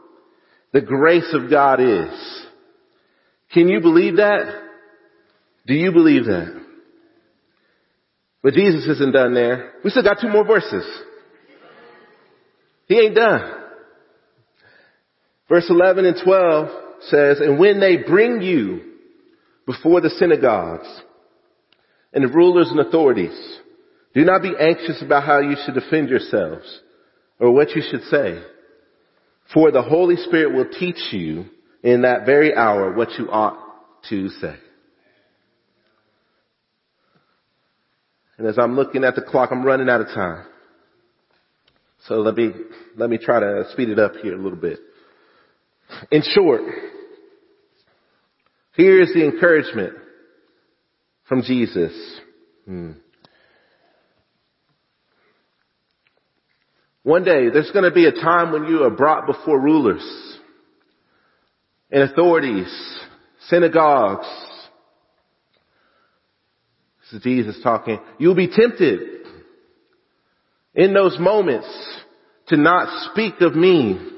the 0.72 0.80
grace 0.80 1.32
of 1.32 1.50
God 1.50 1.80
is. 1.80 2.46
Can 3.52 3.68
you 3.68 3.80
believe 3.80 4.16
that? 4.16 4.62
Do 5.66 5.74
you 5.74 5.92
believe 5.92 6.24
that? 6.24 6.60
But 8.42 8.54
Jesus 8.54 8.86
isn't 8.88 9.12
done 9.12 9.34
there. 9.34 9.72
We 9.84 9.90
still 9.90 10.02
got 10.02 10.18
two 10.20 10.28
more 10.28 10.44
verses. 10.44 10.84
He 12.86 12.98
ain't 12.98 13.14
done. 13.14 13.60
Verse 15.48 15.66
11 15.68 16.06
and 16.06 16.16
12 16.24 16.68
says, 17.02 17.40
And 17.40 17.58
when 17.58 17.78
they 17.78 17.98
bring 17.98 18.42
you 18.42 18.80
before 19.66 20.00
the 20.00 20.10
synagogues 20.10 20.88
and 22.12 22.24
the 22.24 22.32
rulers 22.32 22.70
and 22.70 22.80
authorities, 22.80 23.58
do 24.14 24.24
not 24.24 24.42
be 24.42 24.52
anxious 24.58 25.02
about 25.02 25.24
how 25.24 25.40
you 25.40 25.56
should 25.64 25.74
defend 25.74 26.08
yourselves 26.08 26.80
or 27.42 27.50
what 27.50 27.70
you 27.70 27.82
should 27.90 28.04
say. 28.04 28.40
For 29.52 29.72
the 29.72 29.82
Holy 29.82 30.16
Spirit 30.16 30.54
will 30.54 30.68
teach 30.70 31.12
you 31.12 31.46
in 31.82 32.02
that 32.02 32.24
very 32.24 32.54
hour 32.54 32.94
what 32.94 33.10
you 33.18 33.28
ought 33.30 33.58
to 34.08 34.28
say. 34.28 34.54
And 38.38 38.46
as 38.46 38.58
I'm 38.58 38.76
looking 38.76 39.02
at 39.02 39.16
the 39.16 39.22
clock, 39.22 39.50
I'm 39.50 39.64
running 39.64 39.90
out 39.90 40.00
of 40.00 40.06
time. 40.08 40.46
So 42.06 42.14
let 42.14 42.36
me, 42.36 42.52
let 42.96 43.10
me 43.10 43.18
try 43.18 43.40
to 43.40 43.64
speed 43.72 43.88
it 43.88 43.98
up 43.98 44.12
here 44.22 44.34
a 44.34 44.42
little 44.42 44.58
bit. 44.58 44.78
In 46.10 46.22
short, 46.34 46.62
here's 48.76 49.12
the 49.12 49.24
encouragement 49.24 49.94
from 51.28 51.42
Jesus. 51.42 51.92
Hmm. 52.64 52.92
One 57.02 57.24
day, 57.24 57.48
there's 57.50 57.70
going 57.72 57.84
to 57.84 57.90
be 57.90 58.06
a 58.06 58.12
time 58.12 58.52
when 58.52 58.66
you 58.66 58.84
are 58.84 58.90
brought 58.90 59.26
before 59.26 59.60
rulers 59.60 60.02
and 61.90 62.04
authorities, 62.04 62.72
synagogues. 63.48 64.26
This 67.00 67.18
is 67.18 67.22
Jesus 67.22 67.60
talking. 67.62 67.98
You'll 68.18 68.36
be 68.36 68.48
tempted 68.48 69.00
in 70.74 70.94
those 70.94 71.18
moments 71.18 71.68
to 72.48 72.56
not 72.56 73.10
speak 73.10 73.40
of 73.40 73.56
me, 73.56 74.10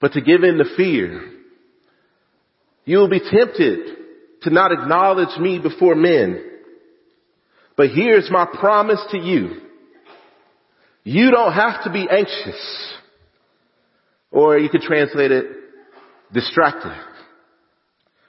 but 0.00 0.12
to 0.14 0.22
give 0.22 0.44
in 0.44 0.56
to 0.58 0.76
fear. 0.76 1.30
You 2.86 2.98
will 2.98 3.10
be 3.10 3.20
tempted 3.20 3.96
to 4.42 4.50
not 4.50 4.72
acknowledge 4.72 5.38
me 5.38 5.58
before 5.58 5.94
men. 5.94 6.42
But 7.76 7.90
here's 7.90 8.30
my 8.30 8.46
promise 8.46 9.00
to 9.10 9.18
you. 9.18 9.60
You 11.04 11.30
don't 11.30 11.52
have 11.52 11.84
to 11.84 11.92
be 11.92 12.08
anxious. 12.10 12.92
Or 14.30 14.58
you 14.58 14.68
could 14.68 14.80
translate 14.80 15.30
it 15.30 15.46
distracted 16.32 16.92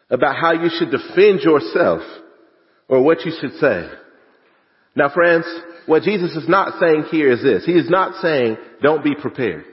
about 0.09 0.36
how 0.36 0.53
you 0.53 0.69
should 0.69 0.91
defend 0.91 1.39
yourself 1.41 2.01
or 2.88 3.01
what 3.01 3.26
you 3.26 3.32
should 3.39 3.53
say. 3.59 3.89
Now 4.95 5.09
friends, 5.09 5.45
what 5.88 6.03
Jesus 6.03 6.36
is 6.36 6.47
not 6.47 6.80
saying 6.80 7.05
here 7.09 7.32
is 7.32 7.41
this. 7.41 7.65
He 7.65 7.71
is 7.71 7.89
not 7.89 8.21
saying 8.21 8.57
don't 8.84 9.03
be 9.03 9.15
prepared. 9.15 9.65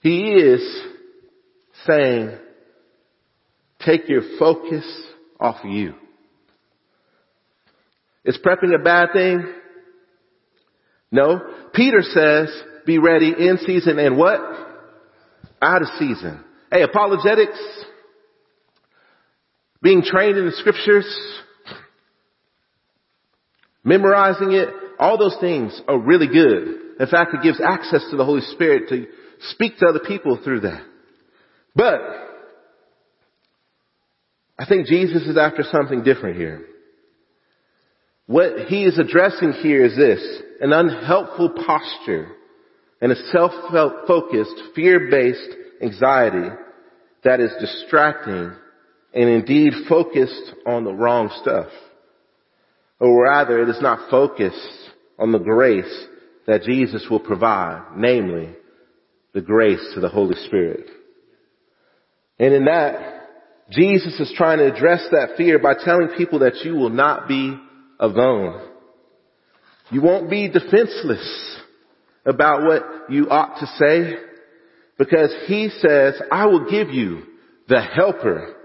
He 0.00 0.32
is 0.32 0.62
saying 1.86 2.38
take 3.80 4.08
your 4.08 4.22
focus 4.38 4.84
off 5.38 5.64
you. 5.64 5.94
Is 8.24 8.38
prepping 8.44 8.74
a 8.74 8.82
bad 8.82 9.12
thing? 9.12 9.46
No. 11.10 11.40
Peter 11.74 12.02
says 12.02 12.48
be 12.86 12.98
ready 12.98 13.34
in 13.36 13.58
season 13.66 13.98
and 13.98 14.16
what? 14.16 14.40
Out 15.60 15.82
of 15.82 15.88
season. 15.98 16.44
Hey, 16.72 16.82
apologetics, 16.82 17.58
being 19.82 20.02
trained 20.02 20.38
in 20.38 20.46
the 20.46 20.52
scriptures, 20.52 21.06
memorizing 23.82 24.52
it, 24.52 24.68
all 24.98 25.18
those 25.18 25.36
things 25.40 25.80
are 25.88 25.98
really 25.98 26.28
good. 26.28 27.00
In 27.00 27.06
fact, 27.06 27.34
it 27.34 27.42
gives 27.42 27.60
access 27.60 28.04
to 28.10 28.16
the 28.16 28.24
Holy 28.24 28.42
Spirit 28.42 28.88
to 28.90 29.06
speak 29.50 29.78
to 29.78 29.86
other 29.86 30.00
people 30.06 30.38
through 30.42 30.60
that. 30.60 30.82
But, 31.74 32.00
I 34.58 34.66
think 34.66 34.86
Jesus 34.86 35.22
is 35.22 35.38
after 35.38 35.62
something 35.62 36.02
different 36.02 36.36
here. 36.36 36.66
What 38.30 38.68
he 38.68 38.84
is 38.84 38.96
addressing 38.96 39.54
here 39.54 39.84
is 39.84 39.96
this, 39.96 40.22
an 40.60 40.72
unhelpful 40.72 41.50
posture 41.66 42.28
and 43.00 43.10
a 43.10 43.16
self-focused, 43.32 44.54
fear-based 44.72 45.48
anxiety 45.82 46.54
that 47.24 47.40
is 47.40 47.50
distracting 47.58 48.52
and 49.12 49.28
indeed 49.28 49.72
focused 49.88 50.54
on 50.64 50.84
the 50.84 50.92
wrong 50.92 51.36
stuff. 51.42 51.72
Or 53.00 53.24
rather, 53.24 53.64
it 53.64 53.68
is 53.68 53.82
not 53.82 54.08
focused 54.08 54.90
on 55.18 55.32
the 55.32 55.40
grace 55.40 56.06
that 56.46 56.62
Jesus 56.62 57.04
will 57.10 57.18
provide, 57.18 57.96
namely 57.96 58.50
the 59.34 59.40
grace 59.40 59.84
to 59.94 60.00
the 60.00 60.08
Holy 60.08 60.36
Spirit. 60.46 60.86
And 62.38 62.54
in 62.54 62.66
that, 62.66 63.26
Jesus 63.72 64.20
is 64.20 64.32
trying 64.36 64.58
to 64.58 64.72
address 64.72 65.04
that 65.10 65.36
fear 65.36 65.58
by 65.58 65.74
telling 65.84 66.10
people 66.16 66.38
that 66.38 66.64
you 66.64 66.76
will 66.76 66.90
not 66.90 67.26
be 67.26 67.58
alone. 68.00 68.68
You 69.90 70.02
won't 70.02 70.30
be 70.30 70.48
defenseless 70.48 71.58
about 72.26 72.64
what 72.64 73.10
you 73.10 73.28
ought 73.28 73.60
to 73.60 73.66
say 73.78 74.16
because 74.98 75.32
he 75.46 75.70
says, 75.78 76.20
I 76.32 76.46
will 76.46 76.68
give 76.70 76.90
you 76.90 77.22
the 77.68 77.80
helper, 77.80 78.56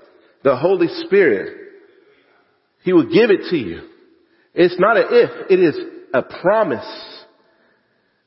the 0.43 0.55
Holy 0.55 0.87
Spirit. 1.05 1.57
He 2.83 2.93
will 2.93 3.11
give 3.11 3.29
it 3.29 3.49
to 3.49 3.57
you. 3.57 3.81
It's 4.53 4.79
not 4.79 4.97
an 4.97 5.05
if, 5.09 5.51
it 5.51 5.59
is 5.59 5.77
a 6.13 6.21
promise. 6.21 6.85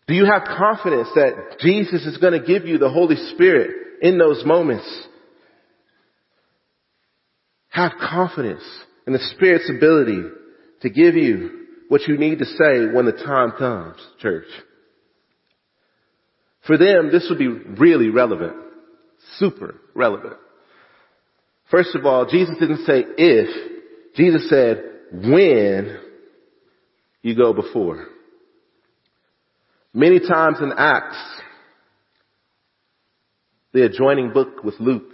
Do 0.06 0.14
you 0.14 0.26
have 0.26 0.44
confidence 0.44 1.08
that 1.14 1.58
Jesus 1.60 2.04
is 2.06 2.18
going 2.18 2.38
to 2.38 2.46
give 2.46 2.66
you 2.66 2.78
the 2.78 2.90
Holy 2.90 3.16
Spirit 3.34 3.70
in 4.02 4.18
those 4.18 4.44
moments? 4.44 4.86
Have 7.68 7.92
confidence 8.00 8.64
in 9.06 9.12
the 9.12 9.18
Spirit's 9.34 9.70
ability 9.70 10.22
to 10.82 10.90
give 10.90 11.14
you 11.14 11.66
what 11.88 12.02
you 12.06 12.18
need 12.18 12.38
to 12.38 12.44
say 12.44 12.86
when 12.92 13.06
the 13.06 13.12
time 13.12 13.52
comes, 13.58 13.96
church. 14.20 14.46
For 16.66 16.76
them, 16.76 17.10
this 17.10 17.26
would 17.30 17.38
be 17.38 17.48
really 17.48 18.10
relevant. 18.10 18.54
Super 19.38 19.80
relevant. 19.94 20.34
First 21.70 21.94
of 21.94 22.06
all, 22.06 22.26
Jesus 22.26 22.56
didn't 22.60 22.84
say 22.84 23.04
if. 23.16 24.14
Jesus 24.16 24.48
said 24.48 24.82
when 25.12 25.98
you 27.22 27.34
go 27.34 27.52
before. 27.52 28.06
Many 29.94 30.20
times 30.20 30.58
in 30.60 30.72
Acts, 30.76 31.16
the 33.72 33.84
adjoining 33.84 34.32
book 34.32 34.62
with 34.62 34.74
Luke, 34.78 35.12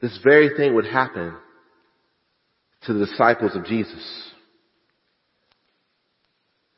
this 0.00 0.18
very 0.22 0.56
thing 0.56 0.74
would 0.74 0.86
happen 0.86 1.36
to 2.86 2.92
the 2.92 3.06
disciples 3.06 3.54
of 3.54 3.64
Jesus. 3.64 4.30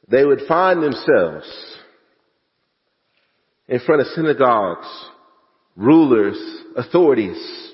They 0.09 0.24
would 0.24 0.42
find 0.46 0.82
themselves 0.82 1.76
in 3.68 3.80
front 3.80 4.02
of 4.02 4.09
synagogues, 4.09 4.86
rulers, 5.76 6.38
authorities. 6.76 7.72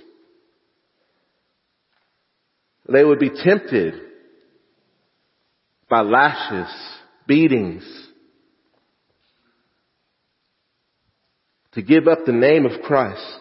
They 2.89 3.05
would 3.05 3.19
be 3.19 3.31
tempted 3.31 3.95
by 5.89 6.03
lashes, 6.03 6.73
beatings, 7.27 7.83
to 11.73 11.83
give 11.83 12.07
up 12.07 12.21
the 12.25 12.33
name 12.33 12.67
of 12.67 12.83
Christ. 12.83 13.39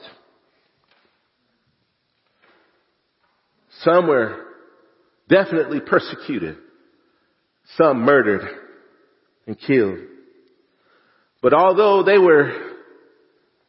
Some 3.83 4.07
were 4.07 4.48
definitely 5.29 5.79
persecuted. 5.79 6.57
Some 7.77 7.99
murdered 7.99 8.49
and 9.47 9.57
killed. 9.57 9.99
But 11.41 11.53
although 11.53 12.03
they 12.03 12.17
were 12.17 12.51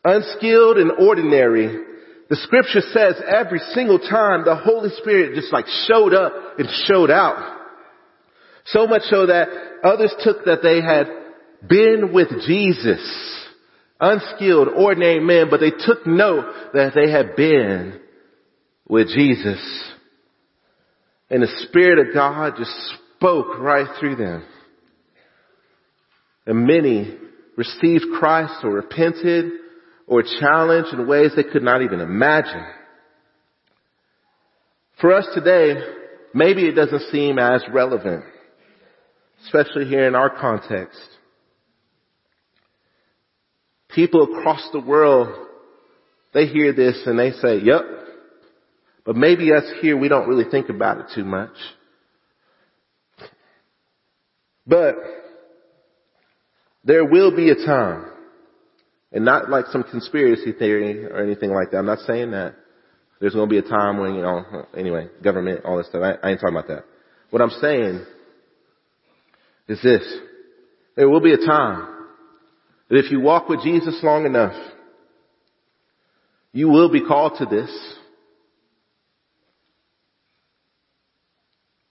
unskilled 0.04 0.78
and 0.78 0.92
ordinary, 0.92 1.84
the 2.28 2.36
scripture 2.36 2.80
says 2.80 3.20
every 3.26 3.60
single 3.74 3.98
time 3.98 4.44
the 4.44 4.56
Holy 4.56 4.90
Spirit 4.98 5.34
just 5.34 5.52
like 5.52 5.66
showed 5.86 6.14
up 6.14 6.32
and 6.58 6.68
showed 6.86 7.10
out. 7.10 7.58
So 8.66 8.86
much 8.86 9.02
so 9.02 9.26
that 9.26 9.48
others 9.84 10.14
took 10.22 10.44
that 10.44 10.62
they 10.62 10.80
had 10.80 11.06
been 11.68 12.12
with 12.12 12.28
Jesus. 12.46 13.00
Unskilled, 14.00 14.68
ordinary 14.68 15.20
men, 15.20 15.48
but 15.50 15.60
they 15.60 15.70
took 15.70 16.06
note 16.06 16.72
that 16.72 16.92
they 16.94 17.10
had 17.10 17.36
been 17.36 18.00
with 18.88 19.08
Jesus. 19.08 19.60
And 21.30 21.42
the 21.42 21.64
Spirit 21.68 22.08
of 22.08 22.12
God 22.12 22.54
just 22.58 22.72
spoke 23.16 23.58
right 23.58 23.86
through 23.98 24.16
them. 24.16 24.44
And 26.46 26.66
many 26.66 27.16
received 27.56 28.06
Christ 28.18 28.64
or 28.64 28.70
repented 28.72 29.52
or 30.06 30.24
challenged 30.40 30.92
in 30.92 31.06
ways 31.06 31.30
they 31.36 31.44
could 31.44 31.62
not 31.62 31.82
even 31.82 32.00
imagine. 32.00 32.64
For 35.00 35.12
us 35.12 35.26
today, 35.34 35.76
maybe 36.34 36.66
it 36.66 36.72
doesn't 36.72 37.10
seem 37.12 37.38
as 37.38 37.62
relevant, 37.72 38.24
especially 39.44 39.86
here 39.86 40.08
in 40.08 40.16
our 40.16 40.30
context. 40.30 41.00
People 43.94 44.22
across 44.24 44.68
the 44.72 44.80
world, 44.80 45.46
they 46.34 46.46
hear 46.46 46.72
this 46.72 47.02
and 47.06 47.18
they 47.18 47.32
say, 47.32 47.58
yep. 47.62 47.82
But 49.04 49.16
maybe 49.16 49.52
us 49.52 49.64
here, 49.80 49.96
we 49.96 50.08
don't 50.08 50.28
really 50.28 50.50
think 50.50 50.68
about 50.68 50.98
it 50.98 51.06
too 51.14 51.24
much. 51.24 51.54
But 54.66 54.94
there 56.84 57.04
will 57.04 57.34
be 57.34 57.50
a 57.50 57.54
time, 57.54 58.06
and 59.12 59.24
not 59.24 59.50
like 59.50 59.66
some 59.66 59.82
conspiracy 59.82 60.52
theory 60.52 61.04
or 61.06 61.22
anything 61.22 61.50
like 61.50 61.70
that. 61.70 61.78
I'm 61.78 61.86
not 61.86 62.00
saying 62.00 62.30
that. 62.32 62.54
There's 63.20 63.34
going 63.34 63.48
to 63.48 63.50
be 63.50 63.58
a 63.58 63.68
time 63.68 63.98
when, 63.98 64.14
you 64.14 64.22
know, 64.22 64.66
anyway, 64.74 65.08
government, 65.22 65.64
all 65.64 65.76
this 65.76 65.88
stuff. 65.88 66.02
I, 66.02 66.26
I 66.26 66.30
ain't 66.30 66.40
talking 66.40 66.56
about 66.56 66.68
that. 66.68 66.84
What 67.28 67.42
I'm 67.42 67.50
saying 67.50 68.06
is 69.68 69.80
this. 69.82 70.02
There 70.96 71.08
will 71.08 71.20
be 71.20 71.34
a 71.34 71.36
time 71.36 72.06
that 72.88 72.96
if 72.96 73.10
you 73.10 73.20
walk 73.20 73.48
with 73.48 73.62
Jesus 73.62 74.00
long 74.02 74.24
enough, 74.24 74.54
you 76.52 76.68
will 76.68 76.90
be 76.90 77.04
called 77.04 77.34
to 77.38 77.46
this. 77.46 77.70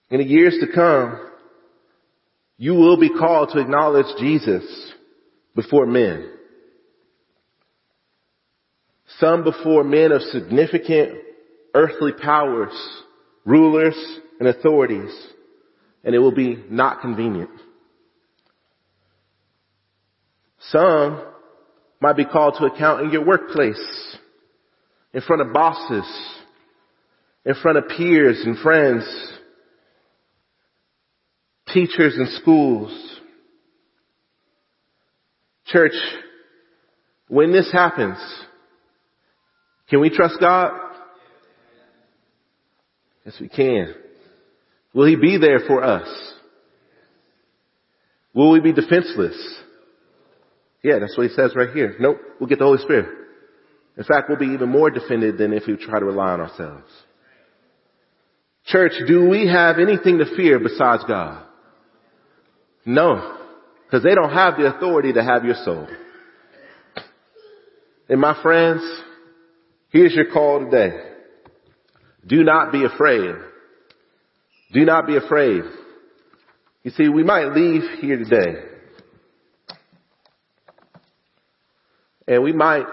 In 0.10 0.20
the 0.20 0.26
years 0.26 0.58
to 0.60 0.68
come, 0.74 1.30
you 2.58 2.74
will 2.74 3.00
be 3.00 3.10
called 3.10 3.50
to 3.54 3.60
acknowledge 3.60 4.08
Jesus 4.20 4.64
before 5.56 5.86
men. 5.86 6.32
Some 9.20 9.44
before 9.44 9.84
men 9.84 10.12
of 10.12 10.22
significant 10.22 11.20
earthly 11.74 12.12
powers, 12.12 12.74
rulers, 13.46 13.96
and 14.40 14.48
authorities, 14.48 15.12
and 16.04 16.16
it 16.16 16.20
will 16.20 16.34
be 16.34 16.64
not 16.70 17.02
convenient. 17.02 17.50
Some 20.70 21.26
might 22.02 22.18
be 22.18 22.26
called 22.26 22.56
to 22.60 22.66
account 22.66 23.02
in 23.02 23.12
your 23.12 23.26
workplace, 23.26 24.18
in 25.14 25.22
front 25.22 25.42
of 25.42 25.54
bosses, 25.54 26.06
in 27.46 27.56
front 27.56 27.78
of 27.78 27.88
peers 27.90 28.42
and 28.46 28.58
friends, 28.60 29.04
teachers 31.74 32.16
and 32.16 32.30
schools. 32.42 32.92
Church, 35.68 35.94
when 37.28 37.52
this 37.52 37.72
happens, 37.72 38.18
can 39.90 40.02
we 40.02 40.10
trust 40.10 40.36
God? 40.40 40.72
Yes, 43.26 43.36
we 43.40 43.50
can. 43.50 43.94
Will 44.94 45.06
He 45.08 45.16
be 45.16 45.38
there 45.38 45.60
for 45.68 45.84
us? 45.84 46.08
Will 48.34 48.52
we 48.52 48.60
be 48.60 48.74
defenseless? 48.74 49.38
Yeah, 50.84 51.00
that's 51.00 51.18
what 51.18 51.28
He 51.28 51.34
says 51.34 51.54
right 51.56 51.70
here. 51.72 51.96
Nope, 52.00 52.18
we'll 52.40 52.50
get 52.50 52.60
the 52.60 52.66
Holy 52.66 52.82
Spirit. 52.82 53.10
In 53.98 54.04
fact, 54.06 54.30
we'll 54.30 54.40
be 54.40 54.54
even 54.54 54.70
more 54.70 54.90
defended 54.90 55.38
than 55.38 55.54
if 55.54 55.64
we 55.68 55.76
try 55.76 56.00
to 56.00 56.06
rely 56.06 56.32
on 56.32 56.40
ourselves. 56.40 56.90
Church, 58.66 58.94
do 59.08 59.28
we 59.28 59.48
have 59.48 59.78
anything 59.78 60.20
to 60.20 60.36
fear 60.36 60.60
besides 60.60 61.04
God? 61.08 61.46
No. 62.86 63.38
Because 63.86 64.04
they 64.04 64.16
don't 64.16 64.32
have 64.32 64.58
the 64.58 64.76
authority 64.76 65.14
to 65.14 65.24
have 65.24 65.44
your 65.44 65.56
soul. 65.64 65.88
And 68.08 68.20
my 68.20 68.40
friends, 68.42 68.82
here's 69.90 70.14
your 70.14 70.32
call 70.32 70.66
today. 70.66 70.98
Do 72.26 72.44
not 72.44 72.72
be 72.72 72.86
afraid. 72.86 73.36
Do 74.72 74.86
not 74.86 75.08
be 75.08 75.16
afraid. 75.16 75.64
You 76.84 76.92
see, 76.92 77.10
we 77.10 77.24
might 77.24 77.54
leave 77.54 77.84
here 78.00 78.18
today. 78.18 78.64
And 82.28 82.44
we 82.44 82.54
might 82.54 82.86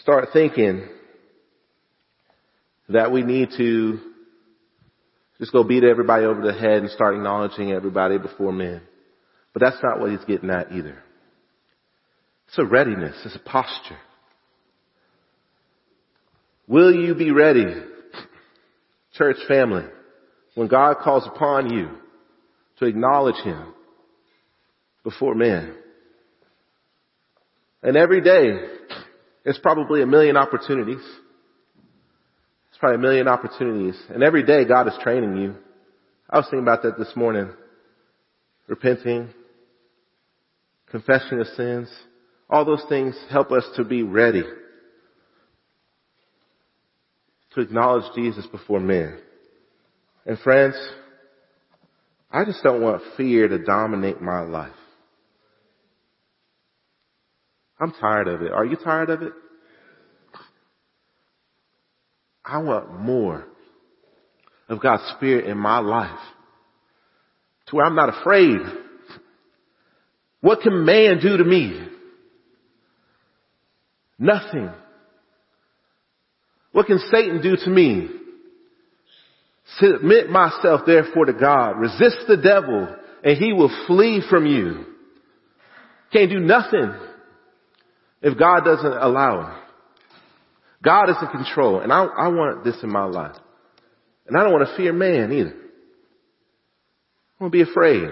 start 0.00 0.28
thinking 0.32 0.88
that 2.88 3.10
we 3.10 3.22
need 3.22 3.50
to 3.56 3.98
just 5.40 5.52
go 5.52 5.64
beat 5.64 5.82
everybody 5.82 6.26
over 6.26 6.42
the 6.42 6.52
head 6.52 6.82
and 6.82 6.90
start 6.90 7.16
acknowledging 7.16 7.72
everybody 7.72 8.18
before 8.18 8.52
men. 8.52 8.82
But 9.52 9.60
that's 9.60 9.82
not 9.82 9.98
what 9.98 10.10
he's 10.10 10.24
getting 10.26 10.50
at 10.50 10.70
either. 10.70 11.02
It's 12.48 12.58
a 12.58 12.64
readiness. 12.64 13.16
It's 13.24 13.34
a 13.34 13.38
posture. 13.40 13.98
Will 16.66 16.94
you 16.94 17.14
be 17.14 17.32
ready, 17.32 17.74
church 19.14 19.38
family, 19.48 19.86
when 20.54 20.68
God 20.68 20.98
calls 21.02 21.26
upon 21.26 21.70
you 21.70 21.90
to 22.78 22.84
acknowledge 22.84 23.42
Him 23.42 23.74
before 25.02 25.34
men? 25.34 25.74
And 27.82 27.96
every 27.96 28.20
day, 28.20 28.60
it's 29.44 29.58
probably 29.58 30.02
a 30.02 30.06
million 30.06 30.36
opportunities. 30.36 31.02
Probably 32.80 32.96
a 32.96 32.98
million 32.98 33.28
opportunities. 33.28 34.00
And 34.08 34.22
every 34.22 34.42
day 34.42 34.64
God 34.64 34.88
is 34.88 34.94
training 35.02 35.36
you. 35.36 35.54
I 36.28 36.38
was 36.38 36.46
thinking 36.46 36.60
about 36.60 36.82
that 36.82 36.98
this 36.98 37.14
morning. 37.14 37.50
Repenting, 38.66 39.28
confession 40.90 41.40
of 41.40 41.46
sins, 41.48 41.90
all 42.48 42.64
those 42.64 42.84
things 42.88 43.14
help 43.30 43.52
us 43.52 43.64
to 43.76 43.84
be 43.84 44.02
ready 44.02 44.44
to 47.54 47.60
acknowledge 47.60 48.04
Jesus 48.14 48.46
before 48.46 48.80
men. 48.80 49.18
And 50.24 50.38
friends, 50.38 50.74
I 52.30 52.44
just 52.44 52.62
don't 52.62 52.80
want 52.80 53.02
fear 53.16 53.48
to 53.48 53.58
dominate 53.58 54.22
my 54.22 54.40
life. 54.40 54.72
I'm 57.78 57.92
tired 57.92 58.28
of 58.28 58.42
it. 58.42 58.52
Are 58.52 58.64
you 58.64 58.76
tired 58.76 59.10
of 59.10 59.22
it? 59.22 59.32
I 62.50 62.58
want 62.58 62.98
more 62.98 63.44
of 64.68 64.82
God's 64.82 65.04
Spirit 65.16 65.46
in 65.46 65.56
my 65.56 65.78
life 65.78 66.18
to 67.68 67.76
where 67.76 67.86
I'm 67.86 67.94
not 67.94 68.08
afraid. 68.08 68.58
What 70.40 70.60
can 70.60 70.84
man 70.84 71.20
do 71.22 71.36
to 71.36 71.44
me? 71.44 71.86
Nothing. 74.18 74.70
What 76.72 76.86
can 76.86 76.98
Satan 77.12 77.40
do 77.40 77.54
to 77.54 77.70
me? 77.70 78.08
Submit 79.78 80.28
myself 80.28 80.80
therefore 80.84 81.26
to 81.26 81.32
God. 81.32 81.78
Resist 81.78 82.26
the 82.26 82.36
devil 82.36 82.96
and 83.22 83.38
he 83.38 83.52
will 83.52 83.70
flee 83.86 84.24
from 84.28 84.46
you. 84.46 84.86
Can't 86.12 86.30
do 86.30 86.40
nothing 86.40 86.94
if 88.22 88.36
God 88.36 88.64
doesn't 88.64 88.92
allow 88.92 89.52
it. 89.52 89.69
God 90.82 91.10
is 91.10 91.16
in 91.20 91.28
control 91.28 91.80
and 91.80 91.92
I, 91.92 92.04
I 92.04 92.28
want 92.28 92.64
this 92.64 92.76
in 92.82 92.90
my 92.90 93.04
life. 93.04 93.36
And 94.26 94.36
I 94.36 94.44
don't 94.44 94.52
want 94.52 94.68
to 94.68 94.76
fear 94.76 94.92
man 94.92 95.32
either. 95.32 95.54
I 97.38 97.44
want 97.44 97.52
to 97.52 97.64
be 97.64 97.68
afraid. 97.68 98.10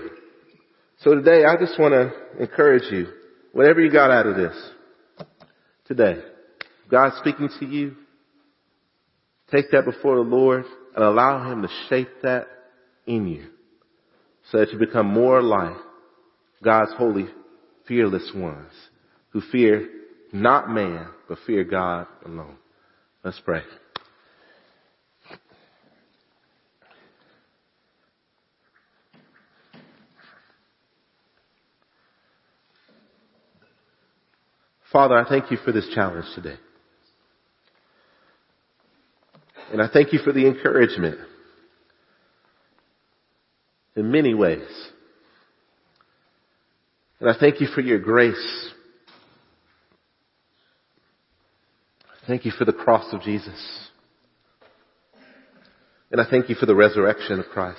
So 1.00 1.14
today 1.14 1.44
I 1.44 1.56
just 1.56 1.78
want 1.78 1.94
to 1.94 2.42
encourage 2.42 2.90
you, 2.90 3.06
whatever 3.52 3.80
you 3.80 3.90
got 3.90 4.10
out 4.10 4.26
of 4.26 4.36
this 4.36 4.56
today, 5.86 6.18
God 6.90 7.12
speaking 7.20 7.48
to 7.60 7.66
you, 7.66 7.94
Take 9.50 9.70
that 9.70 9.84
before 9.84 10.16
the 10.16 10.22
Lord 10.22 10.64
and 10.94 11.04
allow 11.04 11.50
Him 11.50 11.62
to 11.62 11.68
shape 11.88 12.08
that 12.22 12.46
in 13.06 13.26
you 13.26 13.46
so 14.50 14.58
that 14.58 14.72
you 14.72 14.78
become 14.78 15.06
more 15.06 15.42
like 15.42 15.76
God's 16.62 16.92
holy, 16.96 17.26
fearless 17.86 18.30
ones 18.34 18.72
who 19.30 19.40
fear 19.40 19.88
not 20.32 20.68
man, 20.68 21.08
but 21.28 21.38
fear 21.46 21.64
God 21.64 22.06
alone. 22.24 22.56
Let's 23.24 23.40
pray. 23.44 23.62
Father, 34.92 35.16
I 35.16 35.28
thank 35.28 35.50
you 35.50 35.58
for 35.64 35.72
this 35.72 35.88
challenge 35.94 36.26
today. 36.34 36.56
And 39.70 39.82
I 39.82 39.88
thank 39.92 40.14
you 40.14 40.18
for 40.20 40.32
the 40.32 40.46
encouragement 40.46 41.18
in 43.94 44.10
many 44.10 44.32
ways. 44.32 44.68
And 47.20 47.28
I 47.28 47.34
thank 47.38 47.60
you 47.60 47.66
for 47.74 47.82
your 47.82 47.98
grace. 47.98 48.72
Thank 52.28 52.44
you 52.44 52.52
for 52.52 52.66
the 52.66 52.74
cross 52.74 53.06
of 53.14 53.22
Jesus. 53.22 53.88
And 56.12 56.20
I 56.20 56.24
thank 56.30 56.50
you 56.50 56.54
for 56.54 56.66
the 56.66 56.74
resurrection 56.74 57.40
of 57.40 57.46
Christ. 57.46 57.78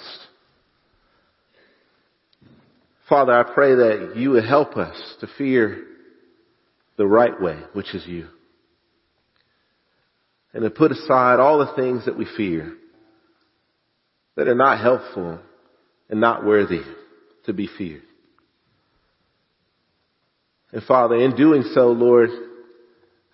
Father, 3.08 3.32
I 3.32 3.44
pray 3.54 3.76
that 3.76 4.14
you 4.16 4.32
would 4.32 4.46
help 4.46 4.76
us 4.76 4.98
to 5.22 5.28
fear 5.38 5.84
the 6.98 7.06
right 7.06 7.40
way, 7.40 7.60
which 7.74 7.94
is 7.94 8.06
you 8.08 8.28
and 10.52 10.64
to 10.64 10.70
put 10.72 10.92
aside 10.92 11.40
all 11.40 11.60
the 11.60 11.76
things 11.76 12.06
that 12.06 12.18
we 12.18 12.26
fear 12.36 12.76
that 14.36 14.48
are 14.48 14.56
not 14.56 14.82
helpful 14.82 15.40
and 16.10 16.20
not 16.20 16.44
worthy 16.44 16.82
to 17.46 17.54
be 17.54 17.70
feared. 17.78 18.02
And 20.72 20.84
Father, 20.84 21.18
in 21.18 21.36
doing 21.36 21.64
so, 21.74 21.92
Lord, 21.92 22.30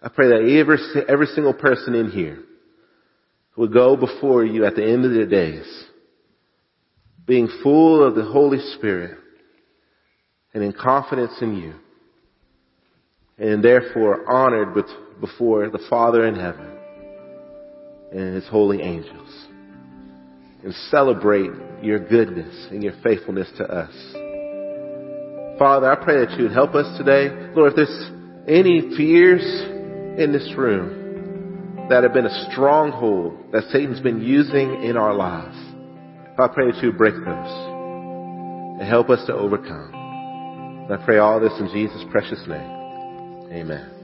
I 0.06 0.10
pray 0.10 0.28
that 0.28 0.60
every, 0.60 0.78
every 1.10 1.26
single 1.26 1.56
person 1.56 1.96
in 1.96 2.12
here 2.12 2.38
would 3.58 3.74
go 3.74 3.96
before 3.98 4.46
you 4.46 4.64
at 4.66 4.76
the 4.76 4.86
end 4.86 5.04
of 5.04 5.12
their 5.12 5.26
days, 5.26 5.66
being 7.26 7.50
full 7.64 8.04
of 8.06 8.14
the 8.14 8.24
Holy 8.24 8.60
Spirit 8.76 9.18
and 10.54 10.64
in 10.64 10.74
confidence 10.74 11.34
in 11.42 11.58
you, 11.58 11.74
and 13.40 13.64
therefore 13.64 14.30
honored 14.30 14.76
before 15.20 15.70
the 15.70 15.84
Father 15.90 16.28
in 16.28 16.36
heaven 16.36 16.72
and 18.12 18.36
his 18.36 18.48
holy 18.48 18.82
angels 18.84 19.48
and 20.64 20.74
celebrate 20.92 21.50
your 21.82 21.98
goodness 21.98 22.68
and 22.70 22.84
your 22.84 22.94
faithfulness 23.04 23.48
to 23.58 23.64
us. 23.64 23.94
Father, 25.58 25.92
I 25.92 25.96
pray 25.96 26.24
that 26.24 26.38
you 26.38 26.44
would 26.44 26.54
help 26.54 26.76
us 26.76 26.96
today. 26.96 27.30
Lord, 27.56 27.72
if 27.72 27.76
there's 27.76 28.12
any 28.48 28.96
fears 28.96 29.72
in 30.18 30.32
this 30.32 30.54
room 30.58 31.88
that 31.90 32.04
have 32.04 32.14
been 32.14 32.26
a 32.26 32.52
stronghold 32.52 33.52
that 33.52 33.64
Satan's 33.72 34.00
been 34.00 34.22
using 34.22 34.84
in 34.84 34.98
our 34.98 35.14
lives, 35.14 35.58
I 36.38 36.48
pray 36.48 36.72
that 36.72 36.82
you 36.84 36.92
break 36.92 37.14
those 37.14 37.76
and 38.80 38.88
help 38.88 39.10
us 39.10 39.26
to 39.28 39.34
overcome. 39.34 39.92
And 39.94 40.94
I 40.94 41.06
pray 41.06 41.18
all 41.18 41.40
this 41.40 41.54
in 41.60 41.70
Jesus' 41.74 42.04
precious 42.12 42.40
name. 42.48 43.52
Amen. 43.52 43.95